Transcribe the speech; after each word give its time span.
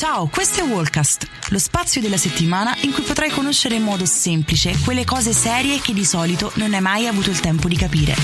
Ciao, 0.00 0.30
questo 0.32 0.62
è 0.62 0.62
Wallcast, 0.62 1.28
lo 1.50 1.58
spazio 1.58 2.00
della 2.00 2.16
settimana 2.16 2.74
in 2.84 2.90
cui 2.90 3.02
potrai 3.02 3.28
conoscere 3.28 3.74
in 3.74 3.82
modo 3.82 4.06
semplice 4.06 4.72
quelle 4.82 5.04
cose 5.04 5.34
serie 5.34 5.78
che 5.78 5.92
di 5.92 6.06
solito 6.06 6.50
non 6.54 6.72
hai 6.72 6.80
mai 6.80 7.06
avuto 7.06 7.28
il 7.28 7.38
tempo 7.38 7.68
di 7.68 7.76
capire. 7.76 8.14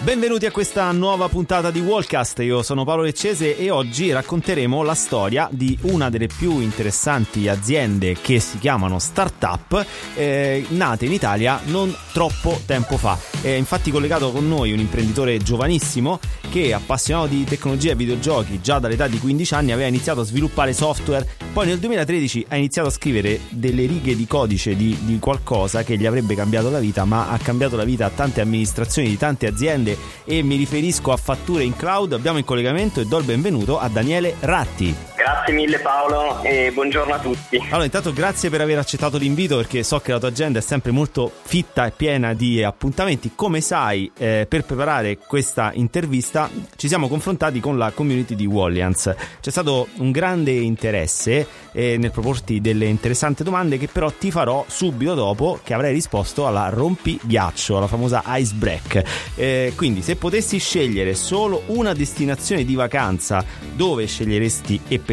Benvenuti 0.00 0.44
a 0.44 0.50
questa 0.50 0.92
nuova 0.92 1.30
puntata 1.30 1.70
di 1.70 1.80
Wallcast, 1.80 2.40
io 2.40 2.62
sono 2.62 2.84
Paolo 2.84 3.04
Leccese 3.04 3.56
e 3.56 3.70
oggi 3.70 4.12
racconteremo 4.12 4.82
la 4.82 4.94
storia 4.94 5.48
di 5.50 5.78
una 5.84 6.10
delle 6.10 6.26
più 6.26 6.60
interessanti 6.60 7.48
aziende 7.48 8.18
che 8.20 8.38
si 8.38 8.58
chiamano 8.58 8.98
startup 8.98 9.86
eh, 10.14 10.66
nate 10.68 11.06
in 11.06 11.12
Italia 11.12 11.58
non 11.64 11.96
troppo 12.12 12.60
tempo 12.66 12.98
fa. 12.98 13.29
È 13.42 13.48
infatti 13.48 13.90
collegato 13.90 14.32
con 14.32 14.46
noi 14.46 14.72
un 14.72 14.80
imprenditore 14.80 15.38
giovanissimo 15.38 16.20
che 16.50 16.74
appassionato 16.74 17.28
di 17.28 17.44
tecnologia 17.44 17.92
e 17.92 17.94
videogiochi 17.94 18.60
già 18.60 18.78
dall'età 18.78 19.08
di 19.08 19.18
15 19.18 19.54
anni 19.54 19.72
aveva 19.72 19.88
iniziato 19.88 20.20
a 20.20 20.24
sviluppare 20.24 20.74
software, 20.74 21.26
poi 21.50 21.66
nel 21.66 21.78
2013 21.78 22.46
ha 22.50 22.56
iniziato 22.56 22.88
a 22.88 22.90
scrivere 22.90 23.40
delle 23.48 23.86
righe 23.86 24.14
di 24.14 24.26
codice 24.26 24.76
di, 24.76 24.94
di 25.00 25.18
qualcosa 25.18 25.84
che 25.84 25.96
gli 25.96 26.04
avrebbe 26.04 26.34
cambiato 26.34 26.68
la 26.68 26.80
vita, 26.80 27.06
ma 27.06 27.30
ha 27.30 27.38
cambiato 27.38 27.76
la 27.76 27.84
vita 27.84 28.04
a 28.04 28.10
tante 28.10 28.42
amministrazioni 28.42 29.08
di 29.08 29.16
tante 29.16 29.46
aziende 29.46 29.96
e 30.26 30.42
mi 30.42 30.56
riferisco 30.56 31.10
a 31.10 31.16
fatture 31.16 31.64
in 31.64 31.74
cloud. 31.74 32.12
Abbiamo 32.12 32.36
in 32.36 32.44
collegamento 32.44 33.00
e 33.00 33.06
do 33.06 33.16
il 33.16 33.24
benvenuto 33.24 33.78
a 33.78 33.88
Daniele 33.88 34.36
Ratti. 34.40 35.09
Grazie 35.22 35.52
mille 35.52 35.80
Paolo 35.80 36.42
e 36.42 36.70
buongiorno 36.72 37.12
a 37.12 37.18
tutti. 37.18 37.58
Allora, 37.68 37.84
intanto 37.84 38.10
grazie 38.10 38.48
per 38.48 38.62
aver 38.62 38.78
accettato 38.78 39.18
l'invito 39.18 39.56
perché 39.56 39.82
so 39.82 39.98
che 39.98 40.12
la 40.12 40.18
tua 40.18 40.28
agenda 40.28 40.60
è 40.60 40.62
sempre 40.62 40.92
molto 40.92 41.30
fitta 41.42 41.84
e 41.84 41.90
piena 41.90 42.32
di 42.32 42.64
appuntamenti. 42.64 43.32
Come 43.34 43.60
sai, 43.60 44.10
eh, 44.16 44.46
per 44.48 44.64
preparare 44.64 45.18
questa 45.18 45.72
intervista 45.74 46.48
ci 46.74 46.88
siamo 46.88 47.06
confrontati 47.06 47.60
con 47.60 47.76
la 47.76 47.90
community 47.90 48.34
di 48.34 48.46
Wallians. 48.46 49.14
C'è 49.42 49.50
stato 49.50 49.88
un 49.98 50.10
grande 50.10 50.52
interesse 50.52 51.46
eh, 51.72 51.98
nel 51.98 52.12
proporti 52.12 52.62
delle 52.62 52.86
interessanti 52.86 53.42
domande 53.42 53.76
che 53.76 53.88
però 53.88 54.10
ti 54.10 54.30
farò 54.30 54.64
subito 54.68 55.12
dopo 55.12 55.60
che 55.62 55.74
avrai 55.74 55.92
risposto 55.92 56.46
alla 56.46 56.70
rompighiaccio, 56.70 57.78
la 57.78 57.86
famosa 57.86 58.22
ice 58.26 58.54
break. 58.54 59.02
Eh, 59.34 59.74
quindi, 59.76 60.00
se 60.00 60.16
potessi 60.16 60.56
scegliere 60.56 61.14
solo 61.14 61.64
una 61.66 61.92
destinazione 61.92 62.64
di 62.64 62.74
vacanza, 62.74 63.44
dove 63.74 64.06
sceglieresti 64.06 64.80
e 64.88 64.98
perché? 64.98 65.09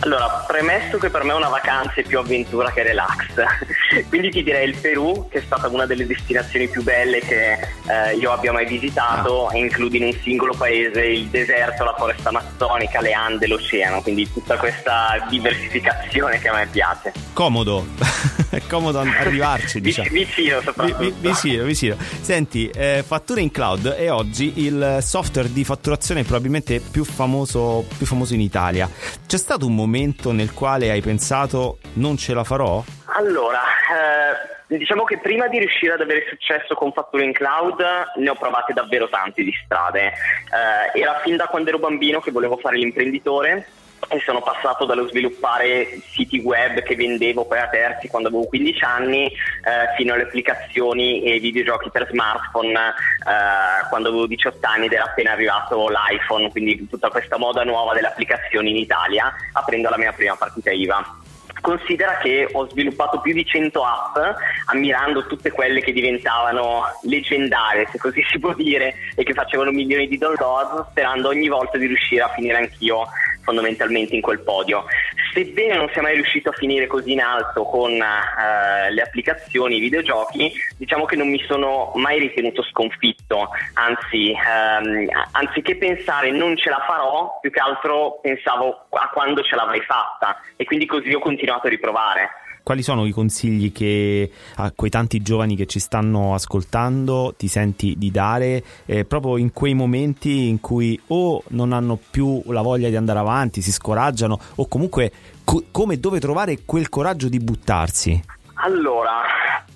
Allora, 0.00 0.44
premesso 0.46 0.98
che 0.98 1.08
per 1.10 1.24
me 1.24 1.32
una 1.32 1.48
vacanza 1.48 1.94
è 1.96 2.02
più 2.02 2.18
avventura 2.18 2.70
che 2.70 2.82
relax, 2.82 3.34
quindi 4.08 4.30
ti 4.30 4.42
direi 4.42 4.68
il 4.68 4.76
Perù, 4.76 5.28
che 5.28 5.38
è 5.38 5.42
stata 5.44 5.68
una 5.68 5.86
delle 5.86 6.06
destinazioni 6.06 6.68
più 6.68 6.82
belle 6.82 7.20
che 7.20 7.52
eh, 7.52 8.14
io 8.18 8.32
abbia 8.32 8.52
mai 8.52 8.66
visitato 8.66 9.48
ah. 9.48 9.56
e 9.56 9.60
include 9.60 9.96
in 9.96 10.04
un 10.04 10.16
singolo 10.22 10.54
paese 10.56 11.04
il 11.04 11.26
deserto, 11.26 11.84
la 11.84 11.94
foresta 11.96 12.28
amazzonica, 12.28 13.00
le 13.00 13.12
Ande, 13.12 13.46
l'oceano, 13.46 14.02
quindi 14.02 14.30
tutta 14.32 14.56
questa 14.56 15.26
diversificazione 15.28 16.38
che 16.38 16.48
a 16.48 16.54
me 16.54 16.68
piace. 16.70 17.12
Comodo, 17.32 17.86
è 18.50 18.60
comodo 18.68 19.00
arrivarci, 19.00 19.80
diciamo. 19.80 20.08
Vicino 20.10 20.60
soprattutto. 20.60 21.12
vicino, 21.20 21.64
vicino. 21.64 21.96
Senti, 22.20 22.68
eh, 22.68 23.04
Fattura 23.06 23.40
in 23.40 23.50
Cloud 23.50 23.88
è 23.88 24.10
oggi 24.12 24.64
il 24.64 24.98
software 25.00 25.52
di 25.52 25.64
fatturazione 25.64 26.22
probabilmente 26.22 26.80
più 26.80 27.04
famoso, 27.04 27.84
più 27.96 28.06
famoso 28.06 28.34
in 28.34 28.40
Italia. 28.40 28.88
C'è 29.26 29.38
stato 29.38 29.66
un 29.66 29.74
momento 29.74 30.32
nel 30.32 30.52
quale 30.52 30.90
hai 30.90 31.00
pensato 31.00 31.78
non 31.94 32.16
ce 32.16 32.34
la 32.34 32.44
farò? 32.44 32.82
Allora, 33.20 33.60
eh, 33.60 34.76
diciamo 34.78 35.04
che 35.04 35.18
prima 35.18 35.46
di 35.46 35.58
riuscire 35.58 35.92
ad 35.92 36.00
avere 36.00 36.24
successo 36.30 36.74
con 36.74 36.90
Fattura 36.90 37.22
in 37.22 37.34
Cloud 37.34 37.84
ne 38.16 38.30
ho 38.30 38.34
provate 38.34 38.72
davvero 38.72 39.10
tanti 39.10 39.44
di 39.44 39.52
strade. 39.62 40.06
Eh, 40.06 40.98
era 40.98 41.20
fin 41.22 41.36
da 41.36 41.46
quando 41.46 41.68
ero 41.68 41.78
bambino 41.78 42.20
che 42.20 42.30
volevo 42.30 42.56
fare 42.56 42.78
l'imprenditore 42.78 43.66
e 44.08 44.20
sono 44.20 44.40
passato 44.40 44.86
dallo 44.86 45.06
sviluppare 45.06 46.00
siti 46.08 46.38
web 46.38 46.82
che 46.82 46.96
vendevo 46.96 47.44
poi 47.44 47.58
a 47.58 47.68
terzi 47.68 48.08
quando 48.08 48.28
avevo 48.28 48.46
15 48.46 48.84
anni 48.84 49.26
eh, 49.26 49.94
fino 49.98 50.14
alle 50.14 50.22
applicazioni 50.22 51.22
e 51.22 51.38
videogiochi 51.40 51.90
per 51.90 52.08
smartphone 52.08 52.72
eh, 52.72 53.88
quando 53.90 54.08
avevo 54.08 54.26
18 54.26 54.66
anni 54.66 54.86
ed 54.86 54.94
era 54.94 55.04
appena 55.04 55.32
arrivato 55.32 55.88
l'iPhone, 55.88 56.50
quindi 56.50 56.88
tutta 56.88 57.10
questa 57.10 57.36
moda 57.36 57.64
nuova 57.64 57.92
delle 57.92 58.08
applicazioni 58.08 58.70
in 58.70 58.76
Italia, 58.76 59.30
aprendo 59.52 59.90
la 59.90 59.98
mia 59.98 60.12
prima 60.12 60.36
partita 60.36 60.70
IVA. 60.70 61.19
Considera 61.60 62.16
che 62.18 62.48
ho 62.50 62.68
sviluppato 62.68 63.20
più 63.20 63.34
di 63.34 63.44
100 63.44 63.84
app 63.84 64.16
ammirando 64.66 65.26
tutte 65.26 65.50
quelle 65.50 65.80
che 65.80 65.92
diventavano 65.92 66.84
leggendarie, 67.02 67.86
se 67.90 67.98
così 67.98 68.22
si 68.30 68.38
può 68.38 68.54
dire, 68.54 68.94
e 69.14 69.24
che 69.24 69.34
facevano 69.34 69.70
milioni 69.70 70.08
di 70.08 70.16
download, 70.16 70.88
sperando 70.90 71.28
ogni 71.28 71.48
volta 71.48 71.76
di 71.76 71.86
riuscire 71.86 72.22
a 72.22 72.28
finire 72.28 72.56
anch'io 72.56 73.06
fondamentalmente 73.42 74.14
in 74.14 74.20
quel 74.20 74.40
podio. 74.40 74.84
Sebbene 75.32 75.76
non 75.76 75.88
sia 75.92 76.02
mai 76.02 76.14
riuscito 76.14 76.50
a 76.50 76.52
finire 76.52 76.86
così 76.86 77.12
in 77.12 77.20
alto 77.20 77.64
con 77.64 77.92
uh, 77.92 78.92
le 78.92 79.02
applicazioni, 79.02 79.76
i 79.76 79.80
videogiochi, 79.80 80.52
diciamo 80.76 81.04
che 81.04 81.16
non 81.16 81.28
mi 81.28 81.42
sono 81.46 81.92
mai 81.94 82.18
ritenuto 82.18 82.62
sconfitto, 82.64 83.50
anzi, 83.74 84.32
um, 84.34 85.06
anziché 85.32 85.76
pensare 85.76 86.30
non 86.30 86.56
ce 86.56 86.70
la 86.70 86.82
farò, 86.86 87.38
più 87.40 87.50
che 87.50 87.60
altro 87.60 88.18
pensavo 88.20 88.86
a 88.90 89.08
quando 89.12 89.42
ce 89.42 89.54
l'avrei 89.54 89.80
fatta. 89.82 90.40
E 90.56 90.64
quindi 90.64 90.86
così 90.86 91.12
ho 91.12 91.20
continuato 91.20 91.68
a 91.68 91.70
riprovare 91.70 92.30
quali 92.62 92.82
sono 92.82 93.06
i 93.06 93.12
consigli 93.12 93.72
che 93.72 94.30
a 94.56 94.72
quei 94.74 94.90
tanti 94.90 95.22
giovani 95.22 95.56
che 95.56 95.66
ci 95.66 95.78
stanno 95.78 96.34
ascoltando 96.34 97.34
ti 97.36 97.48
senti 97.48 97.94
di 97.96 98.10
dare 98.10 98.62
eh, 98.86 99.04
proprio 99.04 99.36
in 99.36 99.52
quei 99.52 99.74
momenti 99.74 100.48
in 100.48 100.60
cui 100.60 101.00
o 101.08 101.42
non 101.48 101.72
hanno 101.72 101.98
più 102.10 102.42
la 102.46 102.62
voglia 102.62 102.88
di 102.88 102.96
andare 102.96 103.18
avanti, 103.18 103.62
si 103.62 103.72
scoraggiano 103.72 104.38
o 104.56 104.68
comunque 104.68 105.12
co- 105.44 105.64
come 105.70 105.98
dove 105.98 106.20
trovare 106.20 106.60
quel 106.64 106.88
coraggio 106.88 107.28
di 107.28 107.38
buttarsi? 107.38 108.22
Allora, 108.62 109.22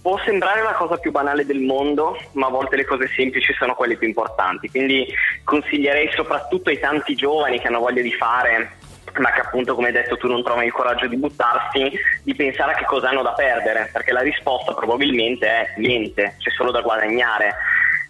può 0.03 0.19
sembrare 0.23 0.63
la 0.63 0.75
cosa 0.75 0.99
più 0.99 1.11
banale 1.11 1.47
del 1.47 1.61
mondo, 1.61 2.19
ma 2.33 2.47
a 2.47 2.51
volte 2.51 2.77
le 2.77 2.85
cose 2.85 3.09
semplici 3.17 3.55
sono 3.55 3.75
quelle 3.75 3.97
più 3.97 4.07
importanti. 4.07 4.69
Quindi 4.69 5.07
consiglierei 5.43 6.11
soprattutto 6.15 6.69
ai 6.69 6.79
tanti 6.79 7.15
giovani 7.15 7.59
che 7.59 7.69
hanno 7.69 7.81
voglia 7.81 8.03
di 8.03 8.13
fare 8.13 8.83
ma 9.17 9.31
che 9.33 9.41
appunto 9.41 9.75
come 9.75 9.89
hai 9.89 9.93
detto 9.93 10.17
tu 10.17 10.29
non 10.29 10.43
trovi 10.43 10.67
il 10.67 10.73
coraggio 10.73 11.07
di 11.07 11.17
buttarsi, 11.17 11.93
di 12.23 12.35
pensare 12.35 12.73
a 12.73 12.77
che 12.77 12.85
cosa 12.85 13.09
hanno 13.09 13.23
da 13.23 13.33
perdere, 13.33 13.89
perché 13.93 14.13
la 14.13 14.21
risposta 14.21 14.73
probabilmente 14.75 15.47
è 15.47 15.75
niente, 15.77 16.37
c'è 16.39 16.51
solo 16.51 16.71
da 16.71 16.81
guadagnare. 16.81 17.55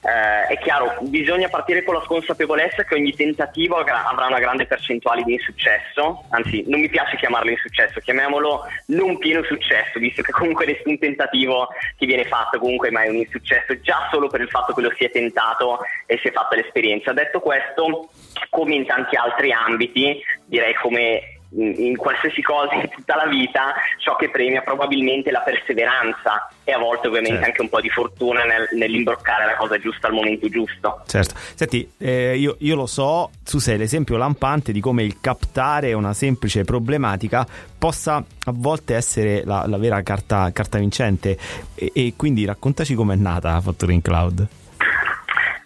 Eh, 0.07 0.49
è 0.49 0.59
chiaro, 0.59 0.99
bisogna 1.01 1.49
partire 1.49 1.83
con 1.83 1.95
la 1.95 2.03
consapevolezza 2.03 2.83
che 2.85 2.95
ogni 2.95 3.15
tentativo 3.15 3.77
avrà 3.77 4.27
una 4.27 4.39
grande 4.39 4.67
percentuale 4.67 5.23
di 5.23 5.33
insuccesso, 5.33 6.25
anzi 6.29 6.63
non 6.67 6.81
mi 6.81 6.91
piace 6.91 7.17
chiamarlo 7.17 7.51
insuccesso, 7.51 8.01
chiamiamolo 8.01 8.65
non 8.89 9.17
pieno 9.17 9.43
successo, 9.45 9.99
visto 9.99 10.21
che 10.21 10.31
comunque 10.31 10.67
nessun 10.67 10.99
tentativo 10.99 11.69
che 11.97 12.05
viene 12.05 12.27
fatto 12.27 12.59
comunque 12.59 12.89
è 12.89 12.91
mai 12.91 13.09
un 13.09 13.17
insuccesso, 13.17 13.81
già 13.81 14.07
solo 14.11 14.29
per 14.29 14.43
il 14.43 14.51
fatto 14.51 14.75
che 14.75 14.83
lo 14.83 14.93
si 14.95 15.05
è 15.05 15.11
tentato 15.11 15.81
e 16.05 16.19
si 16.19 16.29
è 16.29 16.33
fatta 16.33 16.55
l'esperienza. 16.55 17.15
Detto 17.15 17.41
questo, 17.41 18.11
come 18.51 18.75
in 18.75 18.85
tanti 18.85 19.17
altri 19.17 19.53
ambiti, 19.53 20.23
direi 20.55 20.75
come 20.75 21.35
in 21.57 21.97
qualsiasi 21.97 22.43
cosa 22.43 22.75
in 22.75 22.89
tutta 22.91 23.15
la 23.15 23.27
vita 23.27 23.75
ciò 23.99 24.17
che 24.17 24.29
premia 24.29 24.63
probabilmente 24.63 25.31
la 25.31 25.41
perseveranza 25.41 26.49
e 26.65 26.73
a 26.73 26.79
volte 26.79 27.07
ovviamente 27.07 27.37
certo. 27.37 27.47
anche 27.47 27.63
un 27.63 27.69
po' 27.69 27.81
di 27.81 27.89
fortuna 27.91 28.43
nel, 28.43 28.69
nell'imbroccare 28.73 29.47
la 29.47 29.55
cosa 29.55 29.79
giusta 29.79 30.09
al 30.09 30.15
momento 30.15 30.49
giusto. 30.49 31.03
Certo, 31.07 31.35
senti, 31.55 31.89
eh, 31.99 32.37
io, 32.37 32.57
io, 32.59 32.75
lo 32.75 32.87
so, 32.87 33.31
tu 33.45 33.59
sei 33.59 33.79
l'esempio 33.79 34.17
lampante 34.17 34.73
di 34.73 34.81
come 34.81 35.05
il 35.05 35.21
captare 35.21 35.93
una 35.93 36.13
semplice 36.13 36.65
problematica 36.65 37.47
possa 37.79 38.17
a 38.17 38.53
volte 38.53 38.97
essere 38.97 39.45
la, 39.45 39.65
la 39.69 39.79
vera 39.79 40.03
carta, 40.03 40.51
carta 40.53 40.79
vincente 40.79 41.39
e, 41.77 41.93
e, 41.95 42.15
quindi 42.17 42.45
raccontaci 42.45 42.95
com'è 42.95 43.15
nata 43.15 43.61
Factoring 43.61 44.03
Cloud. 44.03 44.49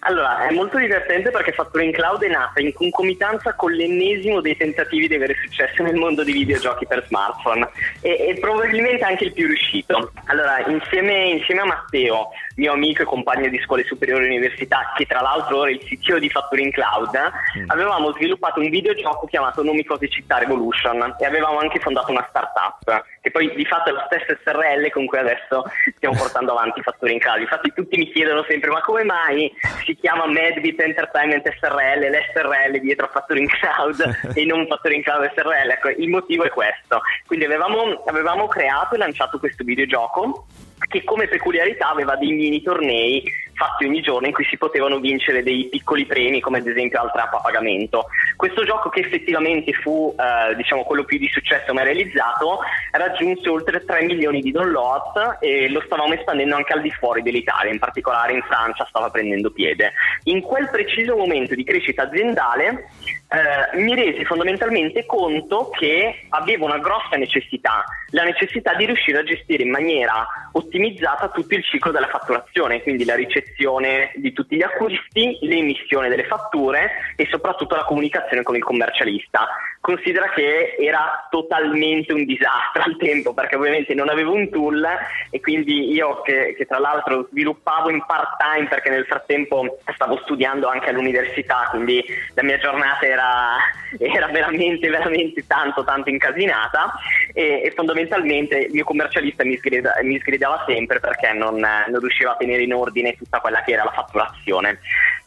Allora, 0.01 0.47
è 0.47 0.53
molto 0.53 0.79
divertente 0.79 1.31
perché 1.31 1.53
Fattura 1.53 1.83
in 1.83 1.93
Cloud 1.93 2.23
è 2.23 2.29
nata 2.29 2.61
in 2.61 2.73
concomitanza 2.73 3.55
con 3.55 3.73
l'ennesimo 3.73 4.41
dei 4.41 4.57
tentativi 4.57 5.09
di 5.09 5.15
avere 5.17 5.35
successo 5.43 5.83
nel 5.83 5.97
mondo 5.97 6.23
dei 6.23 6.35
videogiochi 6.35 6.87
per 6.87 7.05
smartphone 7.07 7.69
e, 8.01 8.29
e 8.29 8.39
probabilmente 8.39 9.05
anche 9.05 9.25
il 9.25 9.33
più 9.33 9.47
riuscito. 9.47 10.13
Allora, 10.27 10.65
insieme, 10.67 11.31
insieme, 11.31 11.63
a 11.63 11.67
Matteo, 11.67 12.29
mio 12.57 12.73
amico 12.73 13.03
e 13.03 13.07
compagno 13.07 13.49
di 13.49 13.59
scuole 13.61 13.85
superiori 13.85 14.25
e 14.25 14.29
università, 14.29 14.93
che 14.97 15.05
tra 15.07 15.21
l'altro 15.21 15.59
ora 15.59 15.71
è 15.71 15.73
il 15.73 15.85
CTO 15.85 16.19
di 16.19 16.31
Fattura 16.31 16.63
in 16.63 16.71
Cloud, 16.71 17.19
mm. 17.59 17.65
avevamo 17.69 18.13
sviluppato 18.13 18.61
un 18.61 18.71
videogioco 18.71 19.27
chiamato 19.27 19.65
Nomi 19.65 19.85
Cose 19.85 20.09
Città 20.09 20.39
Revolution 20.39 21.17
e 21.19 21.27
avevamo 21.27 21.59
anche 21.59 21.81
fondato 21.81 22.13
una 22.13 22.27
startup 22.29 23.05
che 23.21 23.31
poi 23.31 23.55
di 23.55 23.65
fatto 23.65 23.91
è 23.91 23.93
la 23.93 24.09
stessa 24.11 24.39
SRL 24.43 24.91
con 24.91 25.07
cui 25.07 25.19
adesso 25.19 25.65
stiamo 25.97 26.17
portando 26.17 26.53
avanti 26.53 26.83
Fattura 26.83 27.13
in 27.13 27.19
Cloud. 27.19 27.41
Infatti 27.41 27.73
tutti 27.75 27.99
mi 27.99 28.11
chiedono 28.11 28.45
sempre 28.49 28.71
ma 28.71 28.81
come 28.81 29.05
mai 29.05 29.53
si 29.89 29.97
chiama 29.97 30.27
Medbit 30.27 30.79
Entertainment 30.83 31.49
SRL, 31.49 32.11
l'SRL 32.11 32.79
dietro 32.79 33.07
a 33.07 33.09
Factoring 33.09 33.49
Cloud 33.49 34.35
e 34.37 34.45
non 34.45 34.67
Factoring 34.67 35.03
Cloud 35.03 35.33
SRL. 35.35 35.71
Ecco, 35.71 35.89
il 35.89 36.11
motivo 36.11 36.45
è 36.45 36.51
questo. 36.51 37.01
Quindi 37.27 37.47
avevamo, 37.47 38.05
avevamo 38.07 38.47
creato 38.49 38.95
e 38.95 38.99
lanciato 38.99 39.39
questo 39.39 39.65
videogioco 39.65 40.47
che 40.87 41.05
come 41.05 41.29
peculiarità 41.29 41.91
aveva 41.91 42.17
dei 42.17 42.33
mini 42.33 42.63
tornei 42.63 43.23
fatti 43.59 43.85
ogni 43.85 44.01
giorno 44.01 44.29
in 44.29 44.33
cui 44.33 44.45
si 44.45 44.57
potevano 44.57 45.01
vincere 45.01 45.43
dei 45.43 45.69
piccoli 45.69 46.07
premi 46.07 46.41
come 46.41 46.59
ad 46.59 46.67
esempio 46.69 47.01
al 47.01 47.11
trap 47.11 47.35
a 47.35 47.41
pagamento. 47.41 48.07
Questo 48.37 48.65
gioco 48.65 48.89
che 48.89 49.01
effettivamente 49.01 49.73
fu 49.73 50.15
eh, 50.17 50.55
diciamo 50.55 50.85
quello 50.85 51.05
più 51.05 51.19
di 51.19 51.29
successo 51.29 51.75
mai 51.75 51.85
realizzato 51.85 52.61
raggiunse 52.93 53.49
oltre 53.49 53.85
3 53.85 54.05
milioni 54.05 54.41
di 54.41 54.53
download 54.53 55.39
e 55.41 55.69
lo 55.69 55.83
stavamo 55.85 56.15
espandendo 56.15 56.55
anche 56.55 56.73
al 56.73 56.83
di 56.83 56.91
fuori 56.93 57.21
dell'Italia, 57.23 57.73
in 57.73 57.81
particolare 57.81 58.33
in 58.33 58.43
Francia 58.43 58.87
stava 58.89 59.11
prendendo 59.11 59.51
piede. 59.51 59.93
In 60.25 60.41
quel 60.41 60.69
preciso 60.71 61.17
momento 61.17 61.57
di 61.57 61.65
crescita 61.65 62.05
aziendale 62.05 62.91
eh, 63.29 63.79
mi 63.79 63.95
resi 63.95 64.25
fondamentalmente 64.25 65.05
conto 65.05 65.69
che 65.71 66.27
avevo 66.29 66.65
una 66.65 66.79
grossa 66.79 67.17
necessità, 67.17 67.85
la 68.11 68.23
necessità 68.23 68.75
di 68.75 68.87
riuscire 68.87 69.19
a 69.19 69.25
gestire 69.25 69.65
in 69.65 69.71
maniera 69.71 70.27
ottimizzata 70.69 71.31
tutto 71.31 71.55
il 71.55 71.65
ciclo 71.65 71.91
della 71.91 72.07
fatturazione, 72.07 72.83
quindi 72.83 73.05
la 73.05 73.15
ricezione 73.15 74.13
di 74.17 74.33
tutti 74.33 74.57
gli 74.57 74.63
acquisti, 74.63 75.39
l'emissione 75.41 76.09
delle 76.09 76.25
fatture 76.25 76.91
e 77.17 77.27
soprattutto 77.31 77.75
la 77.75 77.85
comunicazione 77.85 78.43
con 78.43 78.55
il 78.55 78.63
commercialista. 78.63 79.49
Considera 79.81 80.29
che 80.31 80.75
era 80.79 81.27
totalmente 81.31 82.13
un 82.13 82.25
disastro 82.25 82.83
al 82.83 82.97
tempo 82.99 83.33
perché 83.33 83.57
ovviamente 83.57 83.95
non 83.95 84.09
avevo 84.09 84.33
un 84.33 84.51
tool 84.51 84.87
e 85.31 85.41
quindi 85.41 85.93
io 85.93 86.21
che, 86.23 86.55
che 86.57 86.67
tra 86.67 86.79
l'altro 86.79 87.29
sviluppavo 87.31 87.89
in 87.89 88.05
part 88.05 88.37
time 88.39 88.69
perché 88.69 88.91
nel 88.91 89.07
frattempo 89.07 89.79
stavo 89.95 90.19
studiando 90.25 90.69
anche 90.69 90.91
all'università, 90.91 91.69
quindi 91.71 92.05
la 92.35 92.43
mia 92.43 92.59
giornata 92.59 93.07
era, 93.07 93.57
era 93.99 94.27
veramente 94.27 94.89
veramente 94.89 95.47
tanto 95.47 95.85
tanto 95.85 96.11
incasinata 96.11 96.93
e, 97.33 97.63
e 97.65 97.73
fondamentalmente 97.75 98.59
il 98.59 98.73
mio 98.73 98.85
commercialista 98.85 99.45
mi, 99.45 99.57
sgrida, 99.57 99.95
mi 100.03 100.19
sgridava 100.19 100.65
sempre 100.67 101.01
perché 101.01 101.33
non, 101.33 101.55
non 101.55 102.01
riusciva 102.01 102.33
a 102.33 102.37
tenere 102.37 102.63
in 102.63 102.75
ordine 102.75 103.17
tutta 103.17 103.41
quella 103.41 103.63
che 103.63 103.73
era 103.73 103.85
la 103.85 103.93
fatturazione. 103.93 104.81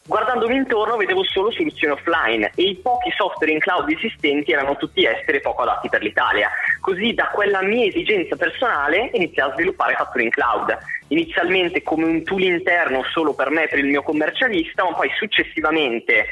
Guardandomi 0.04 0.56
intorno 0.56 0.98
vedevo 0.98 1.24
solo 1.24 1.52
soluzioni 1.52 1.94
offline 1.94 2.52
e 2.56 2.64
i 2.64 2.76
pochi 2.76 3.12
software 3.16 3.54
in 3.54 3.60
cloud 3.60 3.88
esistenti 3.92 4.52
erano 4.52 4.76
tutti 4.76 5.06
esteri 5.06 5.38
e 5.38 5.42
poco 5.42 5.62
adatti 5.62 5.90
per 5.90 6.02
l'Italia. 6.02 6.50
Così 6.80 7.14
da 7.14 7.28
quella 7.28 7.62
mia 7.62 7.86
esigenza 7.86 8.36
personale 8.36 9.12
iniziai 9.14 9.50
a 9.50 9.54
sviluppare 9.54 9.94
fatture 9.94 10.28
cloud. 10.30 10.76
Inizialmente 11.10 11.84
come 11.84 12.06
un 12.06 12.24
tool 12.24 12.42
interno 12.42 13.04
solo 13.12 13.36
per 13.36 13.52
me, 13.52 13.68
per 13.68 13.78
il 13.78 13.86
mio 13.86 14.02
commercialista, 14.02 14.84
ma 14.84 14.94
poi 14.94 15.10
successivamente, 15.18 16.14
eh, 16.16 16.26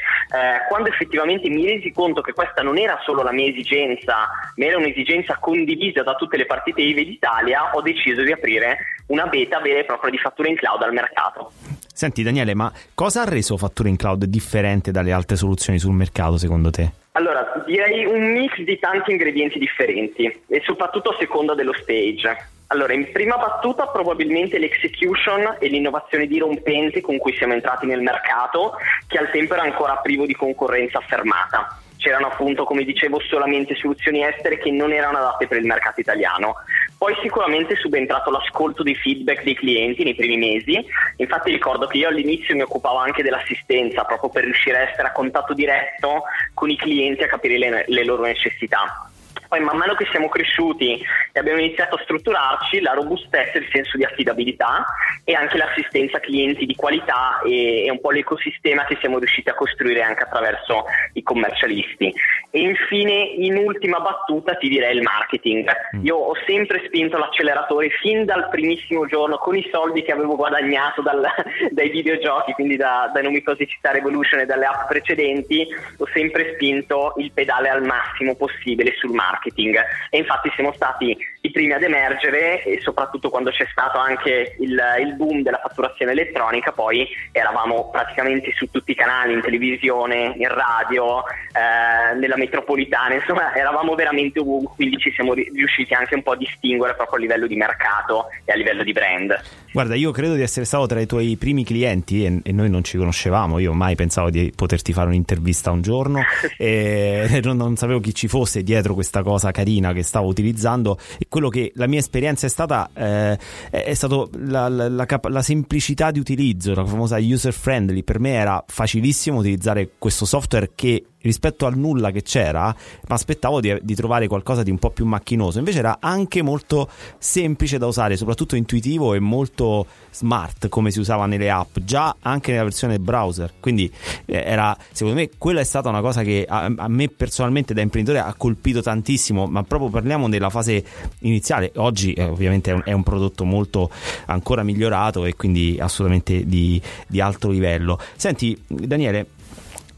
quando 0.68 0.88
effettivamente 0.88 1.48
mi 1.48 1.64
resi 1.64 1.92
conto 1.92 2.22
che 2.22 2.32
questa 2.32 2.62
non 2.62 2.76
era 2.76 2.98
solo 3.04 3.22
la 3.22 3.32
mia 3.32 3.48
esigenza, 3.48 4.28
ma 4.56 4.64
era 4.64 4.78
un'esigenza 4.78 5.36
condivisa 5.38 6.02
da 6.02 6.16
tutte 6.16 6.36
le 6.36 6.46
partite 6.46 6.80
IVE 6.80 7.04
d'Italia, 7.04 7.70
ho 7.72 7.82
deciso 7.82 8.22
di 8.22 8.32
aprire 8.32 8.78
una 9.06 9.26
beta 9.26 9.60
vera 9.60 9.78
e 9.78 9.84
propria 9.84 10.10
di 10.10 10.18
fatture 10.18 10.54
cloud 10.54 10.82
al 10.82 10.92
mercato. 10.92 11.52
Senti 12.00 12.22
Daniele, 12.22 12.54
ma 12.54 12.72
cosa 12.94 13.20
ha 13.20 13.28
reso 13.28 13.58
Fatture 13.58 13.90
in 13.90 13.96
Cloud 13.96 14.24
differente 14.24 14.90
dalle 14.90 15.12
altre 15.12 15.36
soluzioni 15.36 15.78
sul 15.78 15.92
mercato 15.92 16.38
secondo 16.38 16.70
te? 16.70 16.90
Allora, 17.12 17.62
direi 17.66 18.06
un 18.06 18.32
mix 18.32 18.58
di 18.62 18.78
tanti 18.78 19.10
ingredienti 19.10 19.58
differenti 19.58 20.24
e 20.46 20.62
soprattutto 20.64 21.10
a 21.10 21.16
seconda 21.18 21.54
dello 21.54 21.74
stage. 21.74 22.52
Allora, 22.68 22.94
in 22.94 23.12
prima 23.12 23.36
battuta 23.36 23.88
probabilmente 23.88 24.56
l'execution 24.58 25.56
e 25.58 25.68
l'innovazione 25.68 26.26
dirompente 26.26 27.02
con 27.02 27.18
cui 27.18 27.34
siamo 27.36 27.52
entrati 27.52 27.84
nel 27.84 28.00
mercato, 28.00 28.76
che 29.06 29.18
al 29.18 29.30
tempo 29.30 29.52
era 29.52 29.64
ancora 29.64 29.96
privo 29.96 30.24
di 30.24 30.34
concorrenza 30.34 30.96
affermata 30.96 31.79
c'erano 32.00 32.28
appunto, 32.28 32.64
come 32.64 32.82
dicevo, 32.82 33.20
solamente 33.20 33.76
soluzioni 33.76 34.24
estere 34.24 34.58
che 34.58 34.70
non 34.70 34.92
erano 34.92 35.18
adatte 35.18 35.46
per 35.46 35.58
il 35.58 35.66
mercato 35.66 36.00
italiano. 36.00 36.56
Poi 36.98 37.14
sicuramente 37.22 37.74
è 37.74 37.76
subentrato 37.76 38.30
l'ascolto 38.30 38.82
dei 38.82 38.96
feedback 38.96 39.44
dei 39.44 39.54
clienti 39.54 40.02
nei 40.02 40.14
primi 40.14 40.36
mesi, 40.36 40.84
infatti 41.16 41.50
ricordo 41.50 41.86
che 41.86 41.98
io 41.98 42.08
all'inizio 42.08 42.56
mi 42.56 42.62
occupavo 42.62 42.96
anche 42.96 43.22
dell'assistenza 43.22 44.04
proprio 44.04 44.30
per 44.30 44.44
riuscire 44.44 44.78
a 44.78 44.90
essere 44.90 45.08
a 45.08 45.12
contatto 45.12 45.54
diretto 45.54 46.24
con 46.54 46.70
i 46.70 46.76
clienti 46.76 47.22
a 47.22 47.28
capire 47.28 47.58
le, 47.58 47.84
le 47.86 48.04
loro 48.04 48.22
necessità. 48.22 49.08
Poi 49.50 49.58
man 49.58 49.78
mano 49.78 49.96
che 49.96 50.06
siamo 50.12 50.28
cresciuti 50.28 51.04
e 51.32 51.40
abbiamo 51.40 51.58
iniziato 51.58 51.96
a 51.96 52.00
strutturarci, 52.04 52.80
la 52.80 52.92
robustezza, 52.92 53.58
il 53.58 53.68
senso 53.72 53.96
di 53.96 54.04
affidabilità 54.04 54.86
e 55.24 55.34
anche 55.34 55.56
l'assistenza 55.56 56.20
clienti 56.20 56.66
di 56.66 56.76
qualità 56.76 57.40
e, 57.44 57.84
e 57.84 57.90
un 57.90 58.00
po' 58.00 58.12
l'ecosistema 58.12 58.84
che 58.84 58.96
siamo 59.00 59.18
riusciti 59.18 59.48
a 59.48 59.54
costruire 59.54 60.02
anche 60.02 60.22
attraverso 60.22 60.84
i 61.14 61.24
commercialisti. 61.24 62.14
E 62.52 62.60
infine, 62.60 63.12
in 63.12 63.56
ultima 63.56 63.98
battuta, 63.98 64.54
ti 64.54 64.68
direi 64.68 64.94
il 64.94 65.02
marketing. 65.02 65.68
Mm. 65.96 66.04
Io 66.04 66.14
ho 66.14 66.34
sempre 66.46 66.84
spinto 66.86 67.18
l'acceleratore 67.18 67.90
fin 67.90 68.24
dal 68.24 68.48
primissimo 68.50 69.06
giorno 69.06 69.38
con 69.38 69.56
i 69.56 69.68
soldi 69.72 70.02
che 70.02 70.12
avevo 70.12 70.36
guadagnato 70.36 71.02
dal, 71.02 71.26
dai 71.70 71.90
videogiochi, 71.90 72.52
quindi 72.52 72.76
da, 72.76 73.10
da 73.12 73.20
città 73.66 73.90
Revolution 73.90 74.38
e 74.38 74.46
dalle 74.46 74.66
app 74.66 74.86
precedenti, 74.86 75.66
ho 75.98 76.06
sempre 76.14 76.52
spinto 76.54 77.14
il 77.16 77.32
pedale 77.32 77.68
al 77.68 77.82
massimo 77.82 78.36
possibile 78.36 78.94
sul 78.96 79.10
marketing 79.10 79.38
marketing 79.40 79.76
e 80.10 80.18
infatti 80.18 80.50
siamo 80.54 80.72
stati 80.74 81.16
i 81.42 81.50
primi 81.50 81.72
ad 81.72 81.82
emergere 81.82 82.62
e 82.62 82.80
soprattutto 82.82 83.30
quando 83.30 83.50
c'è 83.50 83.66
stato 83.70 83.98
anche 83.98 84.56
il, 84.58 84.78
il 85.00 85.14
boom 85.16 85.42
della 85.42 85.60
fatturazione 85.62 86.12
elettronica 86.12 86.72
poi 86.72 87.08
eravamo 87.32 87.88
praticamente 87.90 88.52
su 88.54 88.70
tutti 88.70 88.90
i 88.90 88.94
canali, 88.94 89.32
in 89.32 89.40
televisione, 89.40 90.34
in 90.36 90.48
radio, 90.48 91.22
eh, 91.26 92.14
nella 92.18 92.36
metropolitana, 92.36 93.14
insomma 93.14 93.54
eravamo 93.54 93.94
veramente 93.94 94.38
ovunque, 94.40 94.74
quindi 94.76 94.98
ci 94.98 95.10
siamo 95.12 95.32
riusciti 95.32 95.94
anche 95.94 96.14
un 96.14 96.22
po' 96.22 96.32
a 96.32 96.36
distinguere 96.36 96.94
proprio 96.94 97.16
a 97.16 97.20
livello 97.20 97.46
di 97.46 97.56
mercato 97.56 98.26
e 98.44 98.52
a 98.52 98.56
livello 98.56 98.82
di 98.82 98.92
brand. 98.92 99.40
Guarda, 99.72 99.94
io 99.94 100.10
credo 100.10 100.34
di 100.34 100.42
essere 100.42 100.66
stato 100.66 100.86
tra 100.86 101.00
i 101.00 101.06
tuoi 101.06 101.36
primi 101.36 101.64
clienti 101.64 102.24
e, 102.24 102.40
e 102.42 102.52
noi 102.52 102.68
non 102.68 102.82
ci 102.82 102.98
conoscevamo, 102.98 103.58
io 103.60 103.72
mai 103.72 103.94
pensavo 103.94 104.28
di 104.28 104.52
poterti 104.54 104.92
fare 104.92 105.06
un'intervista 105.06 105.70
un 105.70 105.80
giorno 105.80 106.20
e 106.58 107.40
non, 107.44 107.56
non 107.56 107.76
sapevo 107.76 108.00
chi 108.00 108.12
ci 108.12 108.26
fosse 108.26 108.62
dietro 108.62 108.94
questa 108.94 109.22
cosa 109.22 109.29
carina 109.52 109.92
che 109.92 110.02
stavo 110.02 110.26
utilizzando 110.26 110.98
e 111.18 111.26
quello 111.28 111.48
che 111.48 111.72
la 111.74 111.86
mia 111.86 111.98
esperienza 111.98 112.46
è 112.46 112.50
stata 112.50 112.90
eh, 112.94 113.38
è 113.70 113.94
stato 113.94 114.30
la, 114.38 114.68
la, 114.68 114.88
la, 114.88 115.06
la, 115.22 115.42
semplicità 115.42 116.10
di 116.10 116.18
utilizzo, 116.18 116.74
la 116.74 116.84
famosa 116.84 117.18
user 117.18 117.52
friendly. 117.52 118.02
Per 118.02 118.18
me 118.18 118.32
era 118.32 118.62
facilissimo 118.66 119.38
utilizzare 119.38 119.90
questo 119.98 120.24
software 120.24 120.72
che 120.74 121.04
rispetto 121.22 121.66
al 121.66 121.76
nulla 121.76 122.10
che 122.10 122.22
c'era, 122.22 122.66
mi 122.68 123.14
aspettavo 123.14 123.60
di, 123.60 123.76
di, 123.82 123.94
trovare 123.94 124.26
qualcosa 124.26 124.62
di 124.62 124.70
un 124.70 124.78
po' 124.78 124.90
più 124.90 125.04
macchinoso. 125.04 125.58
Invece 125.58 125.78
era 125.78 125.98
anche 126.00 126.42
molto 126.42 126.88
semplice 127.18 127.78
da 127.78 127.86
usare, 127.86 128.16
soprattutto 128.16 128.56
intuitivo 128.56 129.14
e 129.14 129.20
molto 129.20 129.86
smart 130.10 130.68
come 130.68 130.90
si 130.90 130.98
usava 130.98 131.26
nelle 131.26 131.50
app, 131.50 131.78
già 131.82 132.16
anche 132.20 132.52
nella 132.52 132.64
versione 132.64 132.98
browser. 132.98 133.52
Quindi 133.60 133.90
eh, 134.26 134.42
era, 134.44 134.76
secondo 134.92 135.20
me, 135.20 135.30
quella 135.36 135.60
è 135.60 135.64
stata 135.64 135.88
una 135.88 136.00
cosa 136.00 136.22
che 136.22 136.46
a, 136.48 136.72
a, 136.76 136.88
me 136.88 137.08
personalmente 137.08 137.74
da 137.74 137.80
imprenditore 137.80 138.22
ha 138.24 138.34
colpito 138.34 138.80
tantissimo, 138.80 139.46
ma 139.46 139.62
proprio 139.62 139.90
parliamo 139.90 140.28
della 140.28 140.50
fase 140.50 140.82
iniziale. 141.20 141.72
Oggi 141.76 142.12
eh, 142.12 142.24
ovviamente 142.24 142.70
è 142.70 142.74
un, 142.74 142.82
è 142.84 142.92
un, 142.92 143.02
prodotto 143.02 143.44
molto 143.44 143.90
ancora 144.26 144.62
migliorato 144.62 145.24
e 145.24 145.34
quindi 145.34 145.78
assolutamente 145.80 146.46
di, 146.46 146.80
di 147.06 147.20
alto 147.20 147.50
livello. 147.50 147.98
Senti, 148.16 148.58
Daniele, 148.66 149.26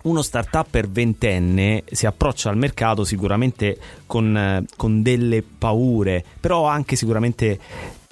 uno 0.02 0.23
startup 0.23 0.66
per 0.68 0.88
ventenne 0.88 1.85
si 1.90 2.06
approccia 2.06 2.50
al 2.50 2.56
mercato 2.56 3.04
sicuramente 3.04 3.78
con, 4.06 4.37
eh, 4.37 4.64
con 4.76 5.02
delle 5.02 5.42
paure, 5.42 6.25
però 6.40 6.66
anche 6.66 6.97
sicuramente 6.97 7.59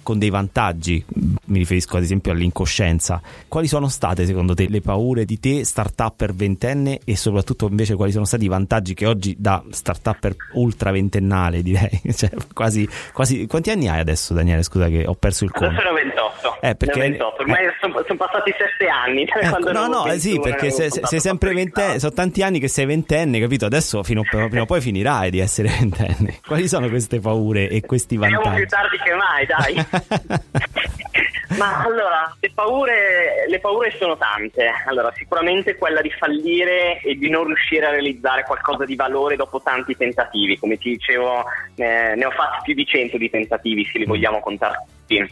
con 0.02 0.18
dei 0.18 0.30
vantaggi, 0.30 1.04
mi 1.46 1.58
riferisco 1.58 1.96
ad 1.96 2.02
esempio 2.02 2.32
all'incoscienza. 2.32 3.20
Quali 3.48 3.66
sono 3.66 3.88
state 3.88 4.24
secondo 4.26 4.54
te 4.54 4.68
le 4.68 4.80
paure 4.80 5.24
di 5.24 5.38
te, 5.38 5.64
startup 5.64 6.14
per 6.16 6.34
ventenne 6.34 7.00
e 7.04 7.16
soprattutto 7.16 7.66
invece 7.68 7.94
quali 7.94 8.12
sono 8.12 8.24
stati 8.24 8.44
i 8.44 8.48
vantaggi 8.48 8.94
che 8.94 9.06
oggi 9.06 9.36
da 9.38 9.62
startup 9.70 10.18
per 10.18 10.36
ultra 10.54 10.90
ventennale 10.90 11.62
direi? 11.62 12.00
Cioè, 12.20 12.30
quasi, 12.52 12.86
quasi... 13.12 13.46
Quanti 13.46 13.70
anni 13.70 13.88
hai 13.88 14.00
adesso 14.00 14.34
Daniele? 14.34 14.62
Scusa 14.62 14.88
che 14.88 15.06
ho 15.06 15.14
perso 15.14 15.44
il 15.44 15.50
conto. 15.52 15.74
Adesso 15.74 15.88
ho 15.88 15.94
28. 15.94 16.58
Eh, 16.60 16.74
perché... 16.74 17.00
28. 17.00 17.42
Ormai 17.42 17.64
eh... 17.64 17.74
sono, 17.80 18.02
sono, 18.06 18.18
passati 18.18 18.54
7 18.56 18.88
anni. 18.88 19.28
Ecco, 19.40 19.72
no, 19.72 19.86
no, 19.86 20.02
21, 20.02 20.18
sì, 20.18 20.40
perché 20.40 20.70
sei, 20.70 20.90
sei 20.90 21.20
sempre 21.20 21.54
ventenne, 21.54 21.98
sono 21.98 22.12
tanti 22.12 22.42
anni 22.42 22.58
che 22.58 22.68
sei 22.68 22.84
ventenne, 22.84 23.40
capito? 23.40 23.64
Adesso 23.64 24.02
fino, 24.02 24.22
prima 24.22 24.62
o 24.62 24.66
poi 24.66 24.80
finirai 24.80 25.30
di 25.30 25.38
essere 25.38 25.68
ventenne. 25.78 26.40
Quali 26.46 26.68
sono 26.68 26.88
queste 26.88 27.20
paure 27.20 27.68
e 27.68 27.80
questi 27.80 28.16
vantaggi? 28.16 28.42
Siamo 28.42 28.56
più 28.56 28.66
tardi 28.66 28.96
che 28.98 29.14
mai, 29.14 29.46
dai. 29.46 29.99
Ma 31.58 31.82
allora, 31.82 32.34
le 32.38 32.50
paure, 32.54 33.46
le 33.48 33.58
paure, 33.58 33.90
sono 33.98 34.16
tante. 34.16 34.70
Allora, 34.86 35.12
sicuramente 35.16 35.76
quella 35.76 36.00
di 36.00 36.10
fallire 36.10 37.00
e 37.00 37.16
di 37.16 37.28
non 37.28 37.44
riuscire 37.44 37.86
a 37.86 37.90
realizzare 37.90 38.44
qualcosa 38.44 38.84
di 38.84 38.94
valore 38.94 39.36
dopo 39.36 39.60
tanti 39.60 39.96
tentativi. 39.96 40.58
Come 40.58 40.78
ti 40.78 40.90
dicevo, 40.90 41.44
eh, 41.74 42.14
ne 42.14 42.24
ho 42.24 42.30
fatti 42.30 42.62
più 42.62 42.74
di 42.74 42.86
100 42.86 43.18
di 43.18 43.28
tentativi, 43.28 43.84
se 43.84 43.98
li 43.98 44.04
vogliamo 44.04 44.40
contare 44.40 44.84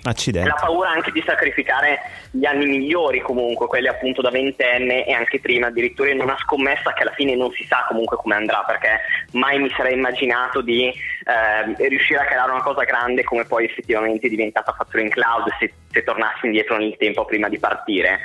Accidenti. 0.02 0.48
La 0.48 0.56
paura 0.58 0.90
anche 0.90 1.12
di 1.12 1.22
sacrificare 1.24 2.00
gli 2.30 2.44
anni 2.44 2.66
migliori 2.66 3.20
comunque, 3.20 3.66
quelli 3.66 3.88
appunto 3.88 4.20
da 4.20 4.30
ventenne 4.30 5.06
e 5.06 5.12
anche 5.12 5.40
prima, 5.40 5.68
addirittura 5.68 6.10
in 6.10 6.20
una 6.20 6.36
scommessa 6.38 6.92
che 6.92 7.02
alla 7.02 7.12
fine 7.12 7.36
non 7.36 7.50
si 7.52 7.64
sa 7.64 7.84
comunque 7.88 8.16
come 8.16 8.34
andrà, 8.34 8.64
perché 8.66 9.00
mai 9.32 9.58
mi 9.58 9.70
sarei 9.76 9.94
immaginato 9.94 10.60
di, 10.60 10.86
eh, 10.88 11.88
riuscire 11.88 12.20
a 12.20 12.24
creare 12.24 12.50
una 12.50 12.62
cosa 12.62 12.84
grande 12.84 13.22
come 13.22 13.44
poi 13.44 13.66
effettivamente 13.66 14.26
è 14.26 14.30
diventata 14.30 14.72
Factoring 14.72 15.10
Cloud 15.10 15.48
se, 15.58 15.72
se 15.90 16.02
tornassi 16.02 16.46
indietro 16.46 16.76
nel 16.76 16.96
tempo 16.96 17.24
prima 17.24 17.48
di 17.48 17.58
partire. 17.58 18.20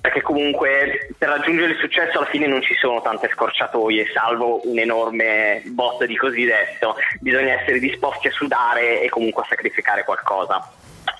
Perché 0.00 0.22
comunque 0.22 1.08
per 1.18 1.28
raggiungere 1.28 1.72
il 1.72 1.78
successo 1.78 2.18
alla 2.18 2.28
fine 2.28 2.46
non 2.46 2.62
ci 2.62 2.74
sono 2.74 3.00
tante 3.00 3.28
scorciatoie, 3.32 4.10
salvo 4.12 4.60
un 4.68 4.78
enorme 4.78 5.62
bot 5.66 6.04
di 6.04 6.16
cosiddetto, 6.16 6.96
bisogna 7.20 7.60
essere 7.60 7.78
disposti 7.78 8.28
a 8.28 8.32
sudare 8.32 9.02
e 9.02 9.08
comunque 9.08 9.42
a 9.42 9.46
sacrificare 9.48 10.04
qualcosa. 10.04 10.72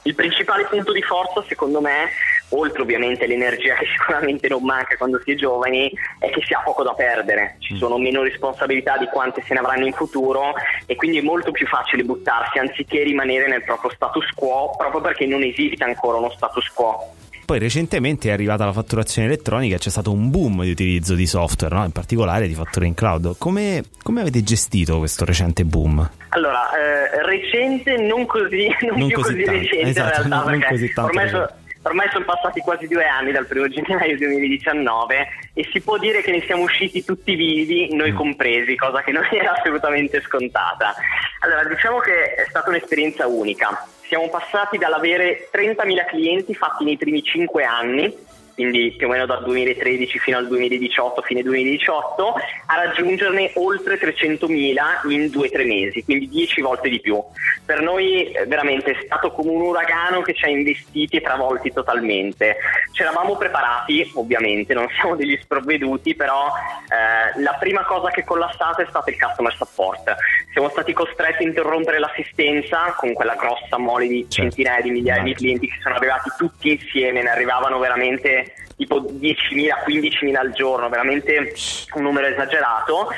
Il 0.02 0.14
principale 0.14 0.64
punto 0.66 0.93
di 0.93 1.02
forza, 1.02 1.43
secondo 1.49 1.81
me, 1.81 2.09
oltre 2.50 2.82
ovviamente 2.82 3.24
all'energia 3.24 3.74
che 3.74 3.86
sicuramente 3.96 4.48
non 4.48 4.62
manca 4.62 4.96
quando 4.96 5.20
si 5.24 5.32
è 5.32 5.34
giovani, 5.34 5.90
è 6.18 6.30
che 6.30 6.42
si 6.44 6.52
ha 6.52 6.60
poco 6.62 6.82
da 6.82 6.92
perdere, 6.92 7.56
ci 7.60 7.74
mm. 7.74 7.78
sono 7.78 7.98
meno 7.98 8.22
responsabilità 8.22 8.96
di 8.98 9.06
quante 9.06 9.42
se 9.46 9.54
ne 9.54 9.60
avranno 9.60 9.86
in 9.86 9.92
futuro 9.92 10.54
e 10.86 10.94
quindi 10.96 11.18
è 11.18 11.22
molto 11.22 11.50
più 11.50 11.66
facile 11.66 12.04
buttarsi 12.04 12.58
anziché 12.58 13.02
rimanere 13.02 13.48
nel 13.48 13.64
proprio 13.64 13.90
status 13.90 14.30
quo, 14.34 14.74
proprio 14.76 15.00
perché 15.00 15.26
non 15.26 15.42
esiste 15.42 15.84
ancora 15.84 16.18
uno 16.18 16.30
status 16.30 16.68
quo. 16.72 17.14
Poi 17.46 17.60
recentemente 17.60 18.28
è 18.28 18.32
arrivata 18.32 18.64
la 18.64 18.72
fatturazione 18.72 19.28
elettronica 19.28 19.76
e 19.76 19.78
c'è 19.78 19.88
stato 19.88 20.10
un 20.10 20.30
boom 20.30 20.64
di 20.64 20.70
utilizzo 20.70 21.14
di 21.14 21.26
software, 21.26 21.76
no? 21.76 21.84
in 21.84 21.92
particolare 21.92 22.48
di 22.48 22.54
fatture 22.54 22.86
in 22.86 22.94
cloud. 22.94 23.36
Come, 23.38 23.84
come, 24.02 24.20
avete 24.20 24.42
gestito 24.42 24.98
questo 24.98 25.24
recente 25.24 25.64
boom? 25.64 26.10
Allora, 26.30 26.68
eh, 26.76 27.24
recente 27.24 27.98
non 27.98 28.26
così, 28.26 28.66
non, 28.82 28.98
non 28.98 29.06
più 29.06 29.16
così, 29.20 29.44
così 29.44 29.44
recente 29.44 29.90
esatto, 29.90 30.22
in 30.22 30.28
realtà, 30.28 30.50
non, 30.50 30.58
perché 30.58 30.92
non 30.96 31.04
ormai, 31.04 31.28
so, 31.28 31.36
ormai 31.36 31.65
sono 32.11 32.25
passati 32.25 32.61
quasi 32.61 32.87
due 32.88 33.07
anni 33.07 33.33
dal 33.33 33.47
primo 33.47 33.69
gennaio 33.69 34.16
2019 34.16 35.28
e 35.55 35.69
si 35.73 35.81
può 35.81 35.99
dire 35.99 36.23
che 36.23 36.31
ne 36.31 36.43
siamo 36.43 36.62
usciti 36.62 37.05
tutti 37.05 37.35
vivi, 37.35 37.95
noi 37.95 38.12
mm. 38.12 38.16
compresi, 38.16 38.76
cosa 38.76 39.02
che 39.02 39.12
non 39.12 39.26
era 39.31 39.52
assolutamente 39.52 40.21
scontata. 40.23 40.95
Allora, 41.40 41.64
diciamo 41.64 41.99
che 41.99 42.35
è 42.35 42.47
stata 42.49 42.69
un'esperienza 42.71 43.26
unica 43.26 43.87
siamo 44.09 44.28
passati 44.28 44.78
dall'avere 44.78 45.49
30.000 45.52 46.07
clienti 46.07 46.55
fatti 46.55 46.85
nei 46.85 46.97
primi 46.97 47.23
5 47.23 47.64
anni 47.64 48.16
quindi 48.56 48.94
più 48.96 49.06
o 49.06 49.10
meno 49.10 49.26
dal 49.26 49.44
2013 49.44 50.18
fino 50.18 50.38
al 50.38 50.48
2018, 50.48 51.20
fine 51.20 51.42
2018, 51.42 52.34
a 52.66 52.75
raggiungerne 52.75 53.50
oltre 53.56 54.00
300.000 54.00 55.10
in 55.10 55.25
2-3 55.26 55.66
mesi, 55.66 56.02
quindi 56.02 56.26
10 56.26 56.62
volte 56.62 56.88
di 56.88 56.98
più. 56.98 57.22
Per 57.66 57.82
noi 57.82 58.32
eh, 58.32 58.46
veramente 58.46 58.92
è 58.92 59.02
stato 59.04 59.30
come 59.30 59.50
un 59.50 59.60
uragano 59.60 60.22
che 60.22 60.32
ci 60.32 60.46
ha 60.46 60.48
investiti 60.48 61.16
e 61.16 61.20
travolti 61.20 61.70
totalmente. 61.70 62.56
Ci 62.92 63.02
eravamo 63.02 63.36
preparati, 63.36 64.10
ovviamente, 64.14 64.72
non 64.72 64.88
siamo 64.98 65.16
degli 65.16 65.38
sprovveduti, 65.42 66.14
però 66.14 66.46
eh, 66.46 67.38
la 67.42 67.56
prima 67.60 67.84
cosa 67.84 68.08
che 68.08 68.22
è 68.22 68.25
collassata 68.25 68.82
è 68.82 68.86
stato 68.88 69.10
il 69.10 69.18
customer 69.18 69.54
support. 69.54 70.16
Siamo 70.56 70.70
stati 70.70 70.94
costretti 70.94 71.42
a 71.42 71.46
interrompere 71.48 71.98
l'assistenza 71.98 72.94
con 72.96 73.12
quella 73.12 73.34
grossa 73.34 73.76
mole 73.76 74.08
di 74.08 74.20
certo. 74.26 74.36
centinaia 74.36 74.80
di 74.80 74.90
migliaia 74.90 75.22
di 75.22 75.34
clienti 75.34 75.68
che 75.68 75.76
sono 75.82 75.96
arrivati 75.96 76.30
tutti 76.38 76.70
insieme, 76.72 77.20
ne 77.20 77.28
arrivavano 77.28 77.78
veramente 77.78 78.54
tipo 78.75 79.02
10.000, 79.02 79.84
15.000 79.86 80.34
al 80.34 80.52
giorno, 80.52 80.88
veramente 80.88 81.52
un 81.92 82.02
numero 82.02 82.26
esagerato 82.26 83.08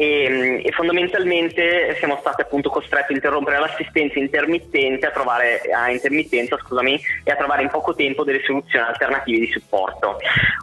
e, 0.00 0.62
e, 0.64 0.70
fondamentalmente 0.70 1.96
siamo 1.98 2.16
stati 2.20 2.42
appunto 2.42 2.70
costretti 2.70 3.12
a 3.12 3.16
interrompere 3.16 3.58
l'assistenza 3.58 4.20
intermittente 4.20 5.06
a 5.06 5.10
trovare, 5.10 5.60
a 5.74 5.90
intermittenza 5.90 6.56
scusami, 6.56 7.02
e 7.24 7.32
a 7.32 7.34
trovare 7.34 7.62
in 7.62 7.68
poco 7.68 7.96
tempo 7.96 8.22
delle 8.22 8.40
soluzioni 8.44 8.86
alternative 8.86 9.40
di 9.40 9.50
supporto. 9.50 10.18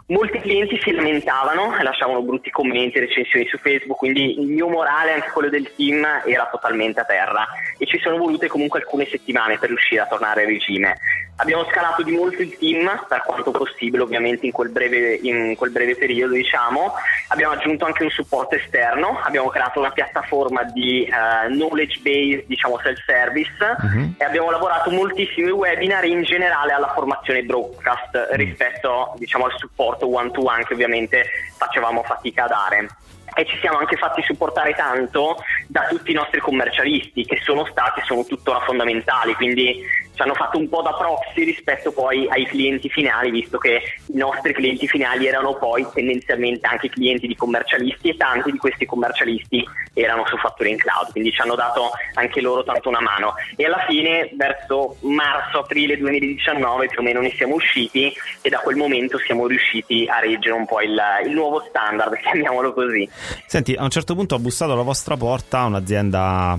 Molti 0.06 0.40
clienti 0.40 0.80
si 0.80 0.90
lamentavano 0.90 1.78
e 1.78 1.82
lasciavano 1.82 2.22
brutti 2.22 2.50
commenti 2.50 2.96
e 2.96 3.00
recensioni 3.00 3.46
su 3.46 3.58
Facebook, 3.58 3.98
quindi 3.98 4.40
il 4.40 4.48
mio 4.48 4.68
morale, 4.68 5.12
anche 5.12 5.30
quello 5.30 5.50
del 5.50 5.70
team, 5.76 6.06
era 6.24 6.48
totalmente 6.50 7.00
a 7.00 7.04
terra 7.04 7.46
e 7.76 7.84
ci 7.84 7.98
sono 7.98 8.16
volute 8.16 8.48
comunque 8.48 8.80
alcune 8.80 9.06
settimane 9.06 9.58
per 9.58 9.68
riuscire 9.68 10.00
a 10.00 10.06
tornare 10.06 10.44
a 10.44 10.46
regime. 10.46 10.96
Abbiamo 11.38 11.66
scalato 11.66 12.02
di 12.02 12.12
molto 12.12 12.40
il 12.40 12.56
team, 12.56 13.04
per 13.06 13.22
quanto 13.26 13.50
possibile 13.50 14.02
ovviamente 14.02 14.46
in 14.46 14.52
quel 14.52 14.70
breve, 14.70 15.18
in 15.20 15.54
quel 15.54 15.70
breve 15.70 15.94
periodo 15.94 16.32
diciamo. 16.32 16.94
Abbiamo 17.28 17.54
aggiunto 17.54 17.84
anche 17.84 18.04
un 18.04 18.10
supporto 18.10 18.54
esterno, 18.54 19.18
abbiamo 19.22 19.48
creato 19.48 19.80
una 19.80 19.90
piattaforma 19.90 20.62
di 20.62 21.08
uh, 21.10 21.48
knowledge 21.48 21.98
base, 22.00 22.44
diciamo 22.46 22.78
self-service 22.78 23.76
uh-huh. 23.80 24.14
e 24.16 24.24
abbiamo 24.24 24.50
lavorato 24.50 24.90
moltissimi 24.90 25.50
webinar 25.50 26.04
in 26.04 26.22
generale 26.22 26.72
alla 26.72 26.92
formazione 26.92 27.42
broadcast 27.42 28.14
uh-huh. 28.14 28.36
rispetto 28.36 29.14
diciamo, 29.18 29.46
al 29.46 29.54
supporto 29.56 30.08
one-to-one 30.08 30.64
che 30.64 30.74
ovviamente 30.74 31.24
facevamo 31.56 32.02
fatica 32.04 32.44
a 32.44 32.48
dare 32.48 32.88
e 33.34 33.44
ci 33.44 33.58
siamo 33.58 33.78
anche 33.78 33.96
fatti 33.96 34.22
supportare 34.22 34.72
tanto 34.72 35.36
da 35.66 35.86
tutti 35.88 36.10
i 36.10 36.14
nostri 36.14 36.40
commercialisti 36.40 37.24
che 37.24 37.38
sono 37.42 37.66
stati 37.66 38.00
e 38.00 38.04
sono 38.04 38.24
tuttora 38.24 38.60
fondamentali, 38.60 39.34
quindi 39.34 39.84
ci 40.16 40.22
hanno 40.22 40.34
fatto 40.34 40.58
un 40.58 40.68
po' 40.68 40.80
da 40.80 40.94
proxy 40.94 41.44
rispetto 41.44 41.92
poi 41.92 42.26
ai 42.28 42.46
clienti 42.46 42.88
finali, 42.88 43.30
visto 43.30 43.58
che 43.58 43.82
i 44.06 44.16
nostri 44.16 44.54
clienti 44.54 44.88
finali 44.88 45.26
erano 45.26 45.54
poi 45.56 45.86
tendenzialmente 45.92 46.66
anche 46.66 46.88
clienti 46.88 47.26
di 47.26 47.36
commercialisti 47.36 48.08
e 48.08 48.16
tanti 48.16 48.50
di 48.50 48.56
questi 48.56 48.86
commercialisti 48.86 49.62
erano 49.92 50.26
su 50.26 50.36
Factoring 50.38 50.78
Cloud, 50.78 51.10
quindi 51.12 51.32
ci 51.32 51.40
hanno 51.42 51.54
dato 51.54 51.90
anche 52.14 52.40
loro 52.40 52.64
tanto 52.64 52.88
una 52.88 53.00
mano. 53.00 53.34
E 53.56 53.66
alla 53.66 53.84
fine, 53.86 54.30
verso 54.36 54.96
marzo-aprile 55.00 55.98
2019 55.98 56.86
più 56.88 57.00
o 57.00 57.02
meno 57.02 57.20
ne 57.20 57.32
siamo 57.36 57.54
usciti 57.54 58.12
e 58.40 58.48
da 58.48 58.58
quel 58.58 58.76
momento 58.76 59.18
siamo 59.18 59.46
riusciti 59.46 60.06
a 60.08 60.18
reggere 60.18 60.54
un 60.54 60.64
po' 60.64 60.80
il, 60.80 60.98
il 61.26 61.32
nuovo 61.32 61.62
standard, 61.68 62.16
chiamiamolo 62.20 62.72
così. 62.72 63.08
Senti, 63.46 63.74
a 63.74 63.82
un 63.82 63.90
certo 63.90 64.14
punto 64.14 64.34
ha 64.34 64.38
bussato 64.38 64.72
alla 64.72 64.82
vostra 64.82 65.16
porta 65.16 65.64
un'azienda 65.64 66.58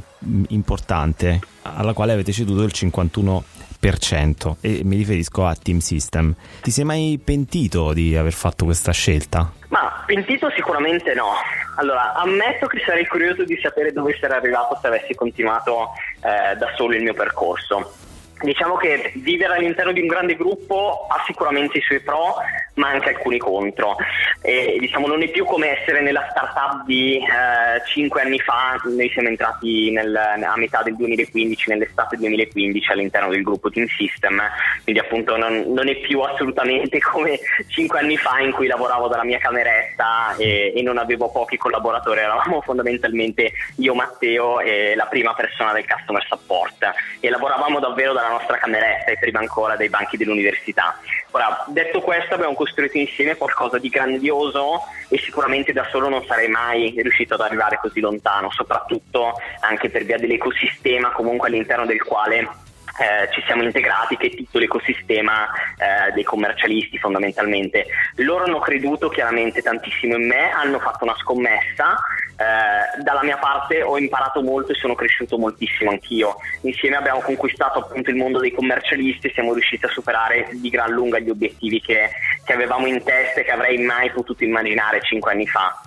importante 0.49 1.39
alla 1.61 1.93
quale 1.93 2.13
avete 2.13 2.31
ceduto 2.31 2.63
il 2.63 2.71
51% 2.73 4.55
e 4.61 4.81
mi 4.83 4.97
riferisco 4.97 5.45
a 5.45 5.55
Team 5.55 5.79
System. 5.79 6.33
Ti 6.61 6.71
sei 6.71 6.83
mai 6.83 7.19
pentito 7.23 7.93
di 7.93 8.15
aver 8.15 8.33
fatto 8.33 8.65
questa 8.65 8.91
scelta? 8.91 9.51
Ma 9.69 10.03
pentito 10.05 10.49
sicuramente 10.55 11.13
no. 11.13 11.31
Allora, 11.75 12.13
ammetto 12.13 12.67
che 12.67 12.81
sarei 12.85 13.05
curioso 13.05 13.43
di 13.43 13.59
sapere 13.61 13.91
dove 13.91 14.17
sarei 14.19 14.37
arrivato 14.37 14.77
se 14.81 14.87
avessi 14.87 15.13
continuato 15.13 15.89
eh, 16.21 16.55
da 16.55 16.73
solo 16.75 16.95
il 16.95 17.03
mio 17.03 17.13
percorso. 17.13 17.93
Diciamo 18.41 18.75
che 18.75 19.13
vivere 19.15 19.55
all'interno 19.55 19.91
di 19.91 20.01
un 20.01 20.07
grande 20.07 20.35
gruppo 20.35 21.07
ha 21.09 21.23
sicuramente 21.25 21.79
i 21.79 21.81
suoi 21.81 22.01
pro, 22.01 22.35
ma 22.77 22.89
anche 22.89 23.09
alcuni 23.09 23.37
contro. 23.37 23.95
E, 24.41 24.77
diciamo, 24.79 25.07
non 25.07 25.21
è 25.21 25.29
più 25.29 25.45
come 25.45 25.79
essere 25.79 26.01
nella 26.01 26.27
startup 26.29 26.85
di 26.85 27.17
eh, 27.17 27.85
5 27.85 28.21
anni 28.21 28.39
fa, 28.39 28.79
noi 28.85 29.09
siamo 29.11 29.27
entrati 29.27 29.91
nel, 29.91 30.15
a 30.15 30.55
metà 30.55 30.81
del 30.83 30.95
2015, 30.95 31.69
nell'estate 31.69 32.17
2015 32.17 32.91
all'interno 32.91 33.29
del 33.29 33.43
gruppo 33.43 33.69
Team 33.69 33.87
System, 33.87 34.41
quindi 34.83 35.01
appunto 35.01 35.35
non, 35.37 35.65
non 35.67 35.89
è 35.89 35.95
più 35.97 36.21
assolutamente 36.21 36.99
come 37.11 37.39
5 37.67 37.99
anni 37.99 38.17
fa 38.17 38.39
in 38.39 38.51
cui 38.51 38.67
lavoravo 38.67 39.07
dalla 39.07 39.25
mia 39.25 39.39
cameretta 39.39 40.35
e, 40.37 40.71
e 40.75 40.81
non 40.81 40.97
avevo 40.97 41.29
pochi 41.29 41.57
collaboratori, 41.57 42.19
eravamo 42.19 42.61
fondamentalmente 42.61 43.51
io, 43.77 43.95
Matteo 43.95 44.59
e 44.59 44.95
la 44.95 45.07
prima 45.07 45.33
persona 45.33 45.73
del 45.73 45.87
customer 45.87 46.23
support 46.27 46.93
e 47.19 47.29
lavoravamo 47.29 47.79
davvero 47.79 48.13
dalla 48.13 48.29
nostra 48.29 48.57
cameretta 48.57 49.11
e 49.11 49.17
prima 49.17 49.39
ancora 49.39 49.75
dai 49.75 49.89
banchi 49.89 50.15
dell'università. 50.15 50.97
Ora, 51.31 51.65
detto 51.67 52.01
questo, 52.01 52.35
abbiamo 52.35 52.53
costruito 52.53 52.66
insieme 52.93 53.35
qualcosa 53.35 53.77
di 53.77 53.89
grandioso 53.89 54.81
e 55.09 55.17
sicuramente 55.17 55.73
da 55.73 55.87
solo 55.89 56.09
non 56.09 56.25
sarei 56.25 56.47
mai 56.47 56.93
riuscito 56.97 57.35
ad 57.35 57.41
arrivare 57.41 57.79
così 57.81 57.99
lontano, 57.99 58.51
soprattutto 58.51 59.33
anche 59.61 59.89
per 59.89 60.03
via 60.03 60.17
dell'ecosistema 60.17 61.11
comunque 61.11 61.47
all'interno 61.47 61.85
del 61.85 62.01
quale 62.03 62.65
eh, 62.99 63.31
ci 63.31 63.43
siamo 63.45 63.63
integrati, 63.63 64.17
che 64.17 64.27
è 64.27 64.35
tutto 64.35 64.57
l'ecosistema 64.57 65.45
eh, 65.77 66.11
dei 66.13 66.23
commercialisti 66.23 66.97
fondamentalmente. 66.97 67.85
Loro 68.15 68.45
hanno 68.45 68.59
creduto 68.59 69.09
chiaramente 69.09 69.61
tantissimo 69.61 70.15
in 70.15 70.27
me, 70.27 70.49
hanno 70.51 70.79
fatto 70.79 71.03
una 71.03 71.15
scommessa, 71.17 71.95
eh, 72.37 73.01
dalla 73.01 73.23
mia 73.23 73.37
parte 73.37 73.81
ho 73.81 73.97
imparato 73.97 74.41
molto 74.43 74.71
e 74.71 74.75
sono 74.75 74.93
cresciuto 74.93 75.39
moltissimo 75.39 75.89
anch'io. 75.89 76.35
Insieme 76.61 76.95
abbiamo 76.95 77.21
conquistato 77.21 77.79
appunto 77.79 78.11
il 78.11 78.15
mondo 78.15 78.39
dei 78.39 78.51
commercialisti 78.51 79.27
e 79.27 79.31
siamo 79.33 79.53
riusciti 79.53 79.85
a 79.85 79.89
superare 79.89 80.49
di 80.51 80.69
gran 80.69 80.91
lunga 80.91 81.17
gli 81.17 81.31
obiettivi 81.31 81.81
che, 81.81 82.11
che 82.45 82.53
avevamo 82.53 82.85
in 82.85 83.03
testa 83.03 83.41
e 83.41 83.43
che 83.43 83.51
avrei 83.51 83.79
mai 83.79 84.11
potuto 84.11 84.43
immaginare 84.43 85.01
cinque 85.01 85.31
anni 85.31 85.47
fa. 85.47 85.81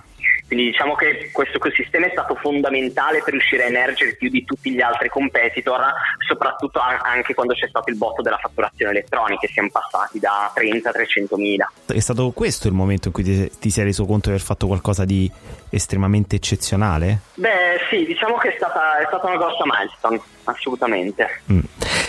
Quindi 0.50 0.70
diciamo 0.72 0.96
che 0.96 1.30
questo 1.30 1.58
ecosistema 1.58 2.06
è 2.06 2.10
stato 2.10 2.34
fondamentale 2.34 3.22
per 3.22 3.34
riuscire 3.34 3.62
a 3.62 3.66
emergere 3.68 4.16
più 4.16 4.28
di 4.28 4.44
tutti 4.44 4.72
gli 4.72 4.80
altri 4.80 5.08
competitor, 5.08 5.80
soprattutto 6.26 6.80
anche 6.80 7.34
quando 7.34 7.54
c'è 7.54 7.68
stato 7.68 7.88
il 7.88 7.96
botto 7.96 8.20
della 8.20 8.36
fatturazione 8.36 8.90
elettronica, 8.90 9.46
siamo 9.46 9.68
passati 9.70 10.18
da 10.18 10.50
30 10.52 10.88
a 10.88 10.92
300 10.92 11.36
mila. 11.36 11.70
È 11.86 12.00
stato 12.00 12.32
questo 12.32 12.66
il 12.66 12.74
momento 12.74 13.06
in 13.06 13.14
cui 13.14 13.22
ti, 13.22 13.48
ti 13.60 13.70
sei 13.70 13.84
reso 13.84 14.04
conto 14.06 14.28
di 14.28 14.34
aver 14.34 14.44
fatto 14.44 14.66
qualcosa 14.66 15.04
di 15.04 15.30
estremamente 15.70 16.34
eccezionale? 16.34 17.20
Beh 17.34 17.86
sì, 17.88 18.04
diciamo 18.04 18.36
che 18.38 18.48
è 18.48 18.54
stata, 18.56 18.98
è 18.98 19.04
stata 19.06 19.28
una 19.28 19.36
grossa 19.36 19.62
milestone, 19.64 20.20
assolutamente. 20.42 21.42
Mm. 21.52 21.60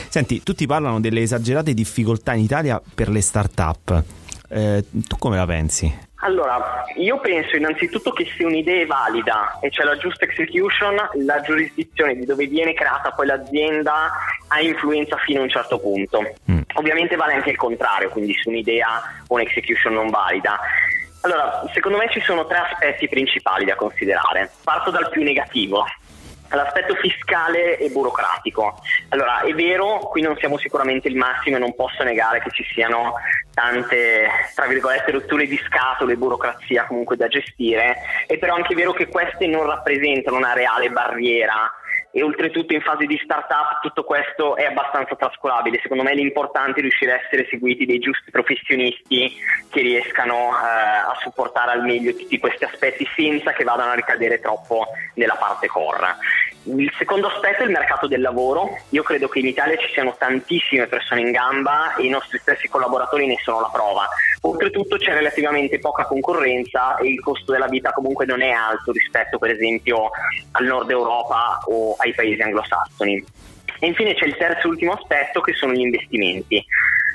Senti, 0.10 0.41
tutti 0.41 0.65
parlano 0.65 1.00
delle 1.00 1.21
esagerate 1.21 1.75
difficoltà 1.75 2.33
in 2.33 2.41
Italia 2.41 2.81
per 2.95 3.07
le 3.10 3.21
start-up. 3.21 4.03
Eh, 4.50 4.83
tu 4.91 5.17
come 5.19 5.38
la 5.38 5.45
pensi? 5.45 6.10
Allora, 6.23 6.83
io 6.97 7.19
penso 7.19 7.55
innanzitutto 7.55 8.11
che 8.11 8.31
se 8.37 8.43
un'idea 8.43 8.81
è 8.81 8.85
valida 8.85 9.57
e 9.59 9.69
c'è 9.69 9.83
la 9.83 9.97
giusta 9.97 10.25
execution, 10.25 10.95
la 11.25 11.41
giurisdizione 11.41 12.15
di 12.15 12.25
dove 12.25 12.45
viene 12.45 12.73
creata 12.73 13.11
poi 13.11 13.25
l'azienda 13.25 14.11
ha 14.47 14.61
influenza 14.61 15.17
fino 15.17 15.39
a 15.39 15.43
un 15.43 15.49
certo 15.49 15.79
punto. 15.79 16.21
Mm. 16.51 16.61
Ovviamente 16.75 17.15
vale 17.15 17.33
anche 17.33 17.49
il 17.49 17.57
contrario, 17.57 18.09
quindi 18.09 18.33
su 18.35 18.49
un'idea 18.49 19.01
o 19.27 19.33
un'execution 19.33 19.93
non 19.93 20.09
valida. 20.09 20.59
Allora, 21.21 21.63
secondo 21.73 21.97
me 21.97 22.09
ci 22.09 22.21
sono 22.21 22.45
tre 22.45 22.57
aspetti 22.57 23.07
principali 23.07 23.65
da 23.65 23.75
considerare. 23.75 24.51
Parto 24.63 24.91
dal 24.91 25.09
più 25.09 25.23
negativo, 25.23 25.85
l'aspetto 26.49 26.95
fiscale 26.95 27.77
e 27.77 27.89
burocratico. 27.89 28.79
Allora, 29.09 29.41
è 29.41 29.53
vero, 29.53 29.99
qui 30.09 30.21
non 30.21 30.35
siamo 30.37 30.57
sicuramente 30.57 31.07
il 31.07 31.15
massimo 31.15 31.55
e 31.55 31.59
non 31.59 31.75
posso 31.75 32.03
negare 32.03 32.41
che 32.41 32.51
ci 32.51 32.63
siano 32.73 33.13
tante, 33.53 34.27
tra 34.55 34.67
virgolette, 34.67 35.12
rotture 35.12 35.46
di 35.46 35.58
scatole 35.65 36.15
burocrazia 36.15 36.86
comunque 36.86 37.15
da 37.15 37.27
gestire, 37.27 37.98
è 38.27 38.38
però 38.38 38.55
anche 38.55 38.75
vero 38.75 38.93
che 38.93 39.08
queste 39.08 39.48
non 39.48 39.65
rappresentano 39.65 40.38
una 40.38 40.53
reale 40.53 40.89
barriera 40.89 41.72
e 42.13 42.24
oltretutto 42.24 42.74
in 42.74 42.81
fase 42.81 43.05
di 43.05 43.20
startup 43.24 43.79
tutto 43.81 44.03
questo 44.03 44.58
è 44.58 44.65
abbastanza 44.65 45.15
trascurabile. 45.15 45.79
Secondo 45.81 46.03
me 46.03 46.13
l'importante 46.13 46.79
è 46.79 46.81
riuscire 46.81 47.13
a 47.13 47.22
essere 47.24 47.48
seguiti 47.50 47.86
dei 47.86 48.00
giusti 48.00 48.31
professionisti 48.31 49.34
che 49.70 49.81
riescano 49.81 50.50
eh, 50.50 51.10
a 51.10 51.15
supportare 51.22 51.72
al 51.72 51.84
meglio 51.84 52.13
tutti 52.13 52.38
questi 52.38 52.65
aspetti 52.65 53.08
senza 53.15 53.53
che 53.53 53.63
vadano 53.63 53.91
a 53.91 53.96
ricadere 53.96 54.39
troppo 54.39 54.88
nella 55.15 55.36
parte 55.36 55.67
core. 55.67 56.15
Il 56.63 56.91
secondo 56.96 57.27
aspetto 57.27 57.63
è 57.63 57.65
il 57.65 57.72
mercato 57.72 58.08
del 58.08 58.22
lavoro. 58.22 58.77
Io 58.89 59.01
credo 59.01 59.27
che 59.27 59.39
in 59.39 59.48
Italia 59.48 59.75
ci 59.77 59.91
siano 59.94 60.15
tantissime 60.15 60.86
persone 60.86 61.22
in 61.22 61.32
gamba 61.32 61.96
e 61.96 62.06
i 62.06 62.10
nostri 62.10 62.38
stessi 62.38 62.68
collaboratori 62.68 63.25
ne 63.25 63.38
sono 63.44 63.62
la 63.62 63.70
prova. 63.72 64.08
Oltretutto 64.41 64.98
c'è 64.98 65.13
relativamente 65.13 65.80
poca 65.80 66.06
concorrenza 66.06 66.98
e 66.98 67.08
il 67.08 67.20
costo 67.20 67.51
della 67.51 67.68
vita 67.68 67.91
comunque 67.91 68.25
non 68.25 68.44
è 68.44 68.51
alto 68.51 68.91
rispetto 68.91 69.39
per 69.39 69.50
esempio 69.50 70.12
al 70.51 70.65
nord 70.65 70.89
Europa 70.91 71.62
o 71.65 71.96
ai 71.98 72.13
paesi 72.13 72.41
anglosassoni. 72.41 73.25
E 73.80 73.88
infine 73.88 74.13
c'è 74.13 74.25
il 74.25 74.38
terzo 74.38 74.68
e 74.68 74.70
ultimo 74.70 74.94
aspetto 74.94 75.41
che 75.41 75.53
sono 75.53 75.74
gli 75.74 75.80
investimenti. 75.80 76.63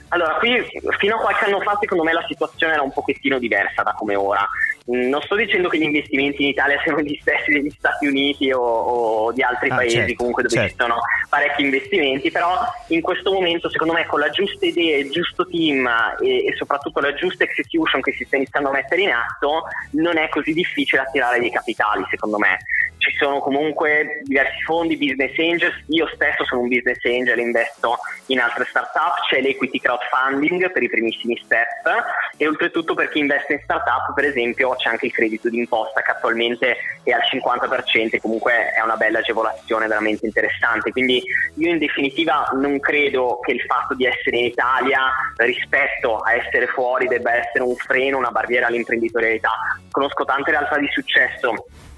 Allora, 0.09 0.35
qui 0.35 0.61
fino 0.99 1.17
a 1.17 1.21
qualche 1.21 1.45
anno 1.45 1.61
fa 1.61 1.77
secondo 1.81 2.05
me 2.05 2.13
la 2.13 2.25
situazione 2.27 2.75
era 2.75 2.83
un 2.83 2.93
pochettino 2.93 3.39
diversa 3.39 3.83
da 3.83 3.93
come 3.93 4.15
ora. 4.17 4.47
Non 4.87 5.21
sto 5.23 5.35
dicendo 5.35 5.69
che 5.69 5.79
gli 5.79 5.83
investimenti 5.83 6.43
in 6.43 6.49
Italia 6.49 6.81
siano 6.85 7.01
gli 7.01 7.19
stessi 7.21 7.51
degli 7.51 7.71
Stati 7.71 8.07
Uniti 8.07 8.53
o, 8.53 8.61
o 8.61 9.33
di 9.33 9.43
altri 9.43 9.69
ah, 9.71 9.77
paesi 9.77 9.97
certo, 9.97 10.15
comunque 10.15 10.43
dove 10.43 10.55
certo. 10.55 10.71
ci 10.71 10.77
sono 10.79 11.01
parecchi 11.29 11.63
investimenti, 11.63 12.31
però 12.31 12.59
in 12.89 13.01
questo 13.01 13.33
momento 13.33 13.69
secondo 13.69 13.93
me 13.93 14.07
con 14.07 14.21
la 14.21 14.31
giusta 14.31 14.65
idea, 14.65 14.99
il 14.99 15.11
giusto 15.11 15.47
team 15.47 15.89
e, 16.21 16.47
e 16.47 16.55
soprattutto 16.57 17.01
la 17.01 17.15
giusta 17.15 17.45
execution 17.45 18.01
che 18.01 18.13
si 18.13 18.25
sta 18.25 18.37
iniziando 18.37 18.69
a 18.69 18.73
mettere 18.73 19.03
in 19.03 19.11
atto 19.11 19.65
non 19.93 20.19
è 20.19 20.29
così 20.29 20.53
difficile 20.53 21.03
attirare 21.03 21.41
dei 21.41 21.51
capitali 21.51 22.05
secondo 22.09 22.39
me 22.39 22.59
ci 23.07 23.17
sono 23.19 23.39
comunque 23.39 24.21
diversi 24.25 24.61
fondi, 24.63 24.97
business 24.97 25.39
angels, 25.39 25.85
io 25.89 26.09
stesso 26.15 26.45
sono 26.45 26.63
un 26.63 26.69
business 26.69 26.99
angel, 27.05 27.39
investo 27.39 27.99
in 28.27 28.41
altre 28.41 28.65
startup, 28.65 29.21
c'è 29.29 29.41
l'equity 29.41 29.79
crowdfunding 29.79 30.73
per 30.73 30.83
i 30.83 30.89
primissimi 30.89 31.41
step 31.45 32.05
e 32.37 32.49
oltretutto 32.49 32.95
per 32.95 33.09
chi 33.11 33.21
investe 33.21 33.53
in 33.55 33.61
startup 33.63 34.13
per 34.13 34.25
esempio 34.25 34.75
c'è 34.75 34.91
anche 34.91 35.07
il 35.07 35.13
credito 35.13 35.49
d'imposta 35.49 36.03
che 36.03 36.11
attualmente 36.11 36.77
è 37.05 37.13
al 37.13 37.23
50% 37.31 38.09
e 38.11 38.21
comunque 38.21 38.73
è 38.73 38.81
una 38.83 38.97
bella 38.97 39.21
agevolazione 39.21 39.87
veramente 39.87 40.27
interessante, 40.27 40.91
quindi 40.91 41.23
io 41.55 41.71
in 41.71 41.79
definitiva 41.79 42.49
non 42.55 42.81
credo 42.81 43.39
che 43.41 43.53
il 43.53 43.61
fatto 43.61 43.95
di 43.95 44.05
essere 44.05 44.39
in 44.39 44.47
Italia 44.47 45.01
rispetto 45.37 46.19
a 46.19 46.35
essere 46.35 46.67
fuori 46.67 47.07
debba 47.07 47.35
essere 47.35 47.63
un 47.63 47.77
freno, 47.77 48.19
una 48.19 48.33
barriera 48.33 48.67
all'imprenditorialità, 48.67 49.51
conosco 49.93 50.25
tante 50.25 50.51
realtà 50.51 50.77
di 50.79 50.89
successo 50.91 51.55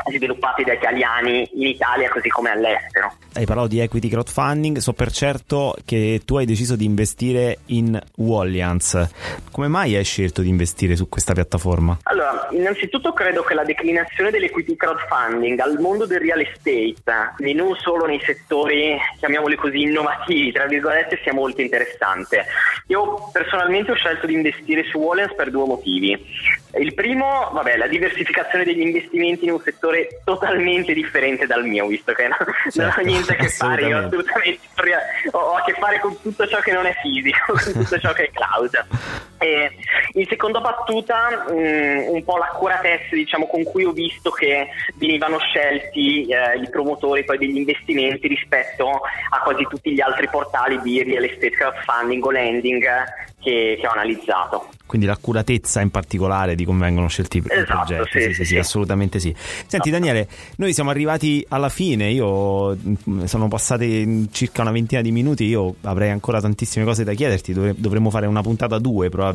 sviluppati 0.07 0.65
da 0.65 0.73
italiani 0.73 1.49
in 1.55 1.67
Italia 1.67 2.09
così 2.09 2.29
come 2.29 2.51
all'estero. 2.51 3.15
Hai 3.35 3.45
parlato 3.45 3.69
di 3.69 3.81
equity 3.81 4.09
crowdfunding, 4.09 4.79
so 4.79 4.93
per 4.93 5.13
certo 5.13 5.77
che 5.85 6.23
tu 6.25 6.37
hai 6.37 6.47
deciso 6.47 6.77
di 6.77 6.85
investire 6.85 7.59
in 7.67 8.01
Wallians. 8.17 9.09
Come 9.51 9.69
mai 9.69 9.97
hai 9.97 10.05
scelto 10.05 10.43
di 10.43 10.49
investire 10.49 10.97
su 10.97 11.09
questa 11.09 11.35
piattaforma? 11.35 11.99
Allora, 12.05 12.49
innanzitutto 12.51 13.13
credo 13.13 13.43
che 13.43 13.55
la 13.55 13.65
declinazione 13.65 14.31
dell'equity 14.31 14.77
crowdfunding 14.77 15.59
al 15.61 15.79
mondo 15.79 16.07
del 16.07 16.21
real 16.21 16.41
estate, 16.41 16.95
quindi 17.37 17.55
non 17.55 17.77
solo 17.77 18.07
nei 18.07 18.21
settori, 18.25 18.97
chiamiamoli 19.19 19.57
così, 19.57 19.83
innovativi, 19.83 20.53
tra 20.53 20.67
virgolette, 20.67 21.21
sia 21.23 21.33
molto 21.33 21.61
interessante. 21.61 22.45
Io 22.89 23.29
personalmente 23.33 23.93
ho 23.93 23.95
scelto 23.95 24.27
di 24.27 24.35
investire 24.35 24.85
su 24.85 24.99
Wallians 24.99 25.35
per 25.35 25.51
due 25.51 25.67
motivi. 25.67 26.57
Il 26.79 26.95
primo, 26.95 27.51
vabbè, 27.53 27.77
la 27.77 27.87
diversificazione 27.87 28.65
degli 28.65 28.81
investimenti 28.81 29.45
in 29.45 29.53
un 29.53 29.61
settore 29.61 30.21
totalmente 30.25 30.93
differente 30.93 31.47
dal 31.47 31.65
mio, 31.65 31.87
visto 31.87 32.13
che 32.13 32.29
no, 32.29 32.37
certo, 32.71 32.81
non 32.81 32.93
ho 32.97 33.03
niente 33.03 33.33
a 33.33 33.37
che 33.37 33.49
fare, 33.49 33.87
io 33.87 33.99
assolutamente 33.99 34.61
ho 35.33 35.55
a 35.55 35.63
che 35.63 35.73
fare 35.73 36.01
con 36.01 36.21
tutto 36.21 36.47
ciò 36.47 36.61
che 36.61 36.73
non 36.73 36.87
è 36.87 36.95
fisico, 37.01 37.53
con 37.53 37.73
tutto 37.73 37.99
ciò 37.99 38.13
che 38.13 38.25
è 38.25 38.31
cloud. 38.31 38.87
E 39.39 39.71
in 40.13 40.27
seconda 40.27 40.61
battuta, 40.61 41.47
mh, 41.49 41.53
mm, 41.53 42.15
un 42.15 42.25
po' 42.25 42.37
l'accuratezza 42.37 43.15
diciamo, 43.15 43.47
con 43.47 43.63
cui 43.65 43.85
ho 43.85 43.93
visto 43.93 44.31
che 44.31 44.69
venivano 44.97 45.39
scelti 45.39 46.27
eh, 46.27 46.59
i 46.61 46.69
promotori 46.71 47.25
poi 47.25 47.39
degli 47.39 47.57
investimenti 47.57 48.29
rispetto 48.29 48.89
a 49.31 49.41
quasi 49.43 49.65
tutti 49.69 49.93
gli 49.93 50.01
altri 50.01 50.29
portali 50.29 50.81
di 50.81 51.03
real 51.03 51.25
estate 51.25 51.51
crowdfunding 51.51 52.25
o 52.25 52.31
lending 52.31 52.87
che, 53.41 53.79
che 53.81 53.87
ho 53.87 53.91
analizzato 53.91 54.69
quindi 54.89 55.07
l'accuratezza 55.07 55.83
in 55.83 55.91
particolare 55.91 56.55
di 56.55 56.65
come 56.65 56.87
vengono 56.87 57.09
scelti 57.09 57.43
esatto, 57.47 57.61
i 57.61 57.65
progetti. 57.67 58.09
Sì, 58.11 58.21
sì, 58.29 58.33
sì, 58.33 58.45
sì, 58.47 58.57
assolutamente 58.57 59.21
sì. 59.21 59.35
Senti 59.37 59.91
Daniele, 59.91 60.27
noi 60.57 60.73
siamo 60.73 60.89
arrivati 60.89 61.45
alla 61.51 61.69
fine, 61.69 62.11
io 62.11 62.75
mm, 62.75 63.25
sono 63.25 63.49
passati 63.49 64.27
circa 64.33 64.63
una 64.63 64.71
ventina 64.71 65.03
di 65.03 65.13
minuti, 65.13 65.45
io 65.45 65.75
avrei 65.83 66.09
ancora 66.09 66.41
tantissime 66.41 66.87
cose 66.87 67.05
da 67.05 67.13
chiederti, 67.13 67.53
dovremmo 67.77 68.09
fare 68.09 68.27
una 68.27 68.41
puntata 68.41 68.79
due 68.79 69.11
probabilmente 69.11 69.28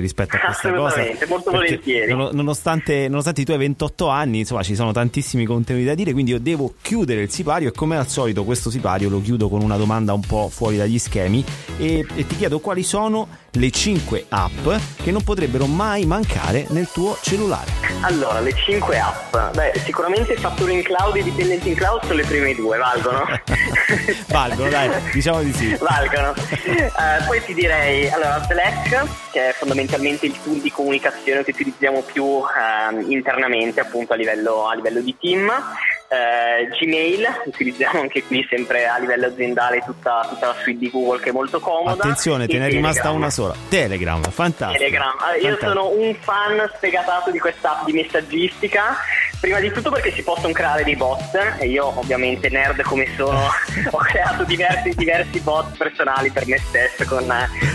rispetto 0.00 0.36
a 0.36 0.40
questa 0.40 0.72
cosa. 0.72 1.02
molto 1.28 1.50
volentieri. 1.50 2.12
Nonostante, 2.12 3.08
nonostante 3.08 3.40
i 3.40 3.44
tuoi 3.44 3.58
28 3.58 4.08
anni, 4.08 4.40
insomma, 4.40 4.62
ci 4.62 4.74
sono 4.74 4.92
tantissimi 4.92 5.44
contenuti 5.44 5.84
da 5.84 5.94
dire, 5.94 6.12
quindi 6.12 6.32
io 6.32 6.40
devo 6.40 6.74
chiudere 6.80 7.22
il 7.22 7.30
sipario 7.30 7.68
e 7.68 7.72
come 7.72 7.96
al 7.96 8.08
solito 8.08 8.44
questo 8.44 8.70
sipario 8.70 9.08
lo 9.08 9.20
chiudo 9.20 9.48
con 9.48 9.62
una 9.62 9.76
domanda 9.76 10.12
un 10.12 10.20
po' 10.20 10.48
fuori 10.48 10.76
dagli 10.76 10.98
schemi 10.98 11.44
e, 11.78 12.06
e 12.14 12.26
ti 12.26 12.36
chiedo 12.36 12.60
quali 12.60 12.82
sono 12.82 13.28
le 13.52 13.70
5 13.70 14.26
app 14.28 14.68
che 15.02 15.10
non 15.10 15.22
potrebbero 15.22 15.66
mai 15.66 16.04
mancare 16.06 16.66
nel 16.68 16.88
tuo 16.92 17.16
cellulare. 17.20 17.70
Allora, 18.02 18.40
le 18.40 18.52
5 18.52 18.98
app. 18.98 19.36
Beh, 19.54 19.72
sicuramente 19.84 20.36
fatture 20.36 20.72
in 20.72 20.82
cloud 20.82 21.16
e 21.16 21.22
dipendenti 21.22 21.68
in 21.68 21.74
cloud 21.74 22.02
sono 22.02 22.14
le 22.14 22.24
prime 22.24 22.54
due, 22.54 22.78
valgono? 22.78 23.24
valgono, 24.28 24.68
dai, 24.68 24.90
diciamo 25.12 25.42
di 25.42 25.52
sì. 25.52 25.76
Valgono. 25.80 26.30
Uh, 26.30 27.26
poi 27.26 27.42
ti 27.44 27.54
direi, 27.54 28.08
allora, 28.08 28.42
Slack, 28.44 29.06
che 29.32 29.39
è 29.48 29.52
fondamentalmente 29.52 30.26
il 30.26 30.36
tool 30.42 30.60
di 30.60 30.70
comunicazione 30.70 31.42
che 31.44 31.50
utilizziamo 31.50 32.02
più 32.02 32.24
uh, 32.24 32.46
internamente, 33.08 33.80
appunto 33.80 34.12
a 34.12 34.16
livello, 34.16 34.68
a 34.68 34.74
livello 34.74 35.00
di 35.00 35.16
team. 35.18 35.48
Uh, 35.48 36.68
Gmail, 36.68 37.42
utilizziamo 37.46 38.00
anche 38.00 38.24
qui 38.24 38.44
sempre 38.48 38.86
a 38.86 38.98
livello 38.98 39.26
aziendale 39.26 39.82
tutta, 39.84 40.26
tutta, 40.28 40.48
la 40.48 40.56
suite 40.60 40.78
di 40.78 40.90
Google 40.90 41.20
che 41.20 41.30
è 41.30 41.32
molto 41.32 41.60
comoda. 41.60 42.02
Attenzione, 42.02 42.46
te 42.46 42.58
ne 42.58 42.66
è 42.66 42.70
rimasta 42.70 43.10
una 43.10 43.30
sola. 43.30 43.54
Telegram, 43.68 44.20
fantastico. 44.22 44.78
Telegram. 44.78 45.12
Io 45.40 45.56
fantastico. 45.56 45.66
sono 45.66 45.88
un 45.90 46.14
fan 46.14 46.70
sfegatato 46.74 47.30
di 47.30 47.38
questa 47.38 47.78
app 47.78 47.86
di 47.86 47.92
messaggistica 47.92 48.96
Prima 49.40 49.58
di 49.58 49.72
tutto 49.72 49.90
perché 49.90 50.12
si 50.12 50.22
possono 50.22 50.52
creare 50.52 50.84
dei 50.84 50.96
bot 50.96 51.34
e 51.58 51.66
io 51.66 51.98
ovviamente 51.98 52.50
nerd 52.50 52.82
come 52.82 53.06
sono 53.16 53.40
ho 53.90 53.98
creato 53.98 54.44
diversi, 54.44 54.90
diversi 54.94 55.40
bot 55.40 55.78
personali 55.78 56.30
per 56.30 56.46
me 56.46 56.58
stesso 56.58 57.06
con, 57.06 57.26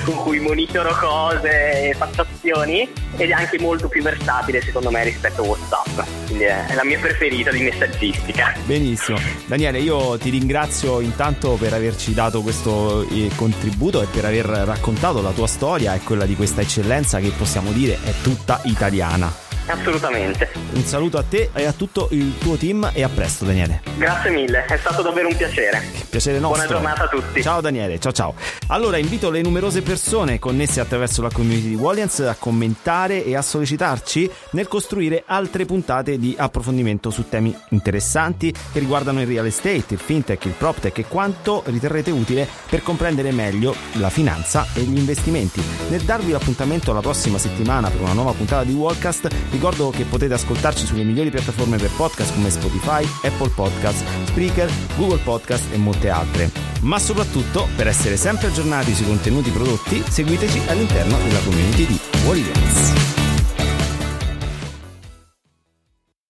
con, 0.04 0.16
cui 0.18 0.40
monitoro 0.40 0.96
cose 0.96 1.90
e 1.90 1.94
faccio 1.96 2.22
azioni 2.22 2.88
ed 3.18 3.30
è 3.32 3.34
anche 3.34 3.58
molto 3.60 3.88
più 3.88 4.04
versatile 4.04 4.62
secondo 4.62 4.92
me 4.92 5.06
rispetto 5.06 5.42
a 5.42 5.46
Whatsapp, 5.46 6.08
quindi 6.28 6.44
è, 6.44 6.74
la 6.76 6.84
mia 6.84 7.00
preferita 7.00 7.50
di 7.50 7.62
messaggistica. 7.62 8.54
Benissimo. 8.66 9.18
Daniele, 9.48 9.80
io 9.80 10.20
ti 10.20 10.30
ringrazio 10.30 11.00
intanto 11.00 11.54
per 11.54 11.74
averci 11.74 12.14
dato 12.14 12.42
questo 12.42 13.10
eh, 13.10 13.32
contributo 13.36 14.04
e 14.04 14.06
per 14.06 14.26
aver 14.26 14.46
raccontato 14.46 15.20
la 15.20 15.32
tua 15.32 15.48
storia 15.48 15.96
e 15.96 16.00
quella 16.02 16.26
di 16.26 16.36
questa 16.36 16.62
eccellenza 16.62 17.20
che 17.20 17.32
possiamo 17.36 17.72
dire 17.72 17.98
è 18.04 18.12
tutta 18.22 18.62
italiana. 18.66 19.45
Assolutamente. 19.68 20.50
Un 20.74 20.84
saluto 20.84 21.18
a 21.18 21.24
te 21.24 21.50
e 21.54 21.66
a 21.66 21.72
tutto 21.72 22.08
il 22.12 22.38
tuo 22.38 22.56
team 22.56 22.90
e 22.94 23.04
a 23.04 23.10
presto 23.10 23.46
Daniele. 23.46 23.82
Grazie 23.98 24.30
mille, 24.30 24.66
è 24.66 24.78
stato 24.78 25.02
davvero 25.02 25.28
un 25.28 25.36
piacere. 25.36 25.82
Piacere 26.10 26.40
nostro. 26.40 26.68
Buona 26.68 26.94
giornata 26.94 27.04
a 27.04 27.08
tutti. 27.08 27.42
Ciao 27.42 27.62
Daniele, 27.62 28.00
ciao 28.00 28.12
ciao. 28.12 28.36
Allora 28.68 28.98
invito 28.98 29.30
le 29.30 29.42
numerose 29.42 29.82
persone 29.82 30.40
connesse 30.40 30.80
attraverso 30.80 31.22
la 31.22 31.30
community 31.32 31.70
di 31.70 31.76
Wallians 31.76 32.20
a 32.20 32.36
commentare 32.38 33.24
e 33.24 33.36
a 33.36 33.42
sollecitarci 33.42 34.30
nel 34.52 34.68
costruire 34.68 35.24
altre 35.26 35.66
puntate 35.66 36.18
di 36.20 36.36
approfondimento 36.38 37.10
su 37.10 37.28
temi 37.28 37.56
interessanti 37.70 38.52
che 38.52 38.80
riguardano 38.80 39.22
il 39.22 39.28
real 39.28 39.46
estate, 39.46 39.94
il 39.94 40.00
fintech, 40.00 40.46
il 40.46 40.52
proptech 40.52 41.00
e 41.00 41.06
quanto 41.06 41.64
riterrete 41.66 42.12
utile 42.12 42.48
per 42.70 42.84
comprendere 42.84 43.32
meglio 43.32 43.76
la 43.94 44.10
finanza 44.10 44.68
e 44.74 44.82
gli 44.82 44.98
investimenti. 44.98 45.62
Nel 45.90 46.02
darvi 46.02 46.32
l'appuntamento 46.32 46.92
alla 46.92 47.02
prossima 47.02 47.38
settimana 47.38 47.90
per 47.90 48.02
una 48.02 48.14
nuova 48.14 48.32
puntata 48.32 48.64
di 48.64 48.74
Wallcast, 48.74 49.30
ricordo 49.56 49.90
che 49.90 50.04
potete 50.04 50.34
ascoltarci 50.34 50.86
sulle 50.86 51.04
migliori 51.04 51.30
piattaforme 51.30 51.78
per 51.78 51.90
podcast 51.96 52.34
come 52.34 52.50
Spotify, 52.50 53.08
Apple 53.24 53.50
Podcast, 53.50 54.04
Spreaker, 54.26 54.70
Google 54.98 55.20
Podcast 55.20 55.72
e 55.72 55.78
molte 55.78 56.10
altre. 56.10 56.52
Ma 56.82 57.00
soprattutto, 57.00 57.68
per 57.76 57.88
essere 57.88 58.18
sempre 58.18 58.48
aggiornati 58.48 58.94
sui 58.94 59.06
contenuti 59.06 59.50
prodotti, 59.52 60.04
seguiteci 60.08 60.62
all'interno 60.68 61.18
della 61.18 61.40
community 61.40 61.88
di 61.88 62.00
Wallians. 62.26 63.25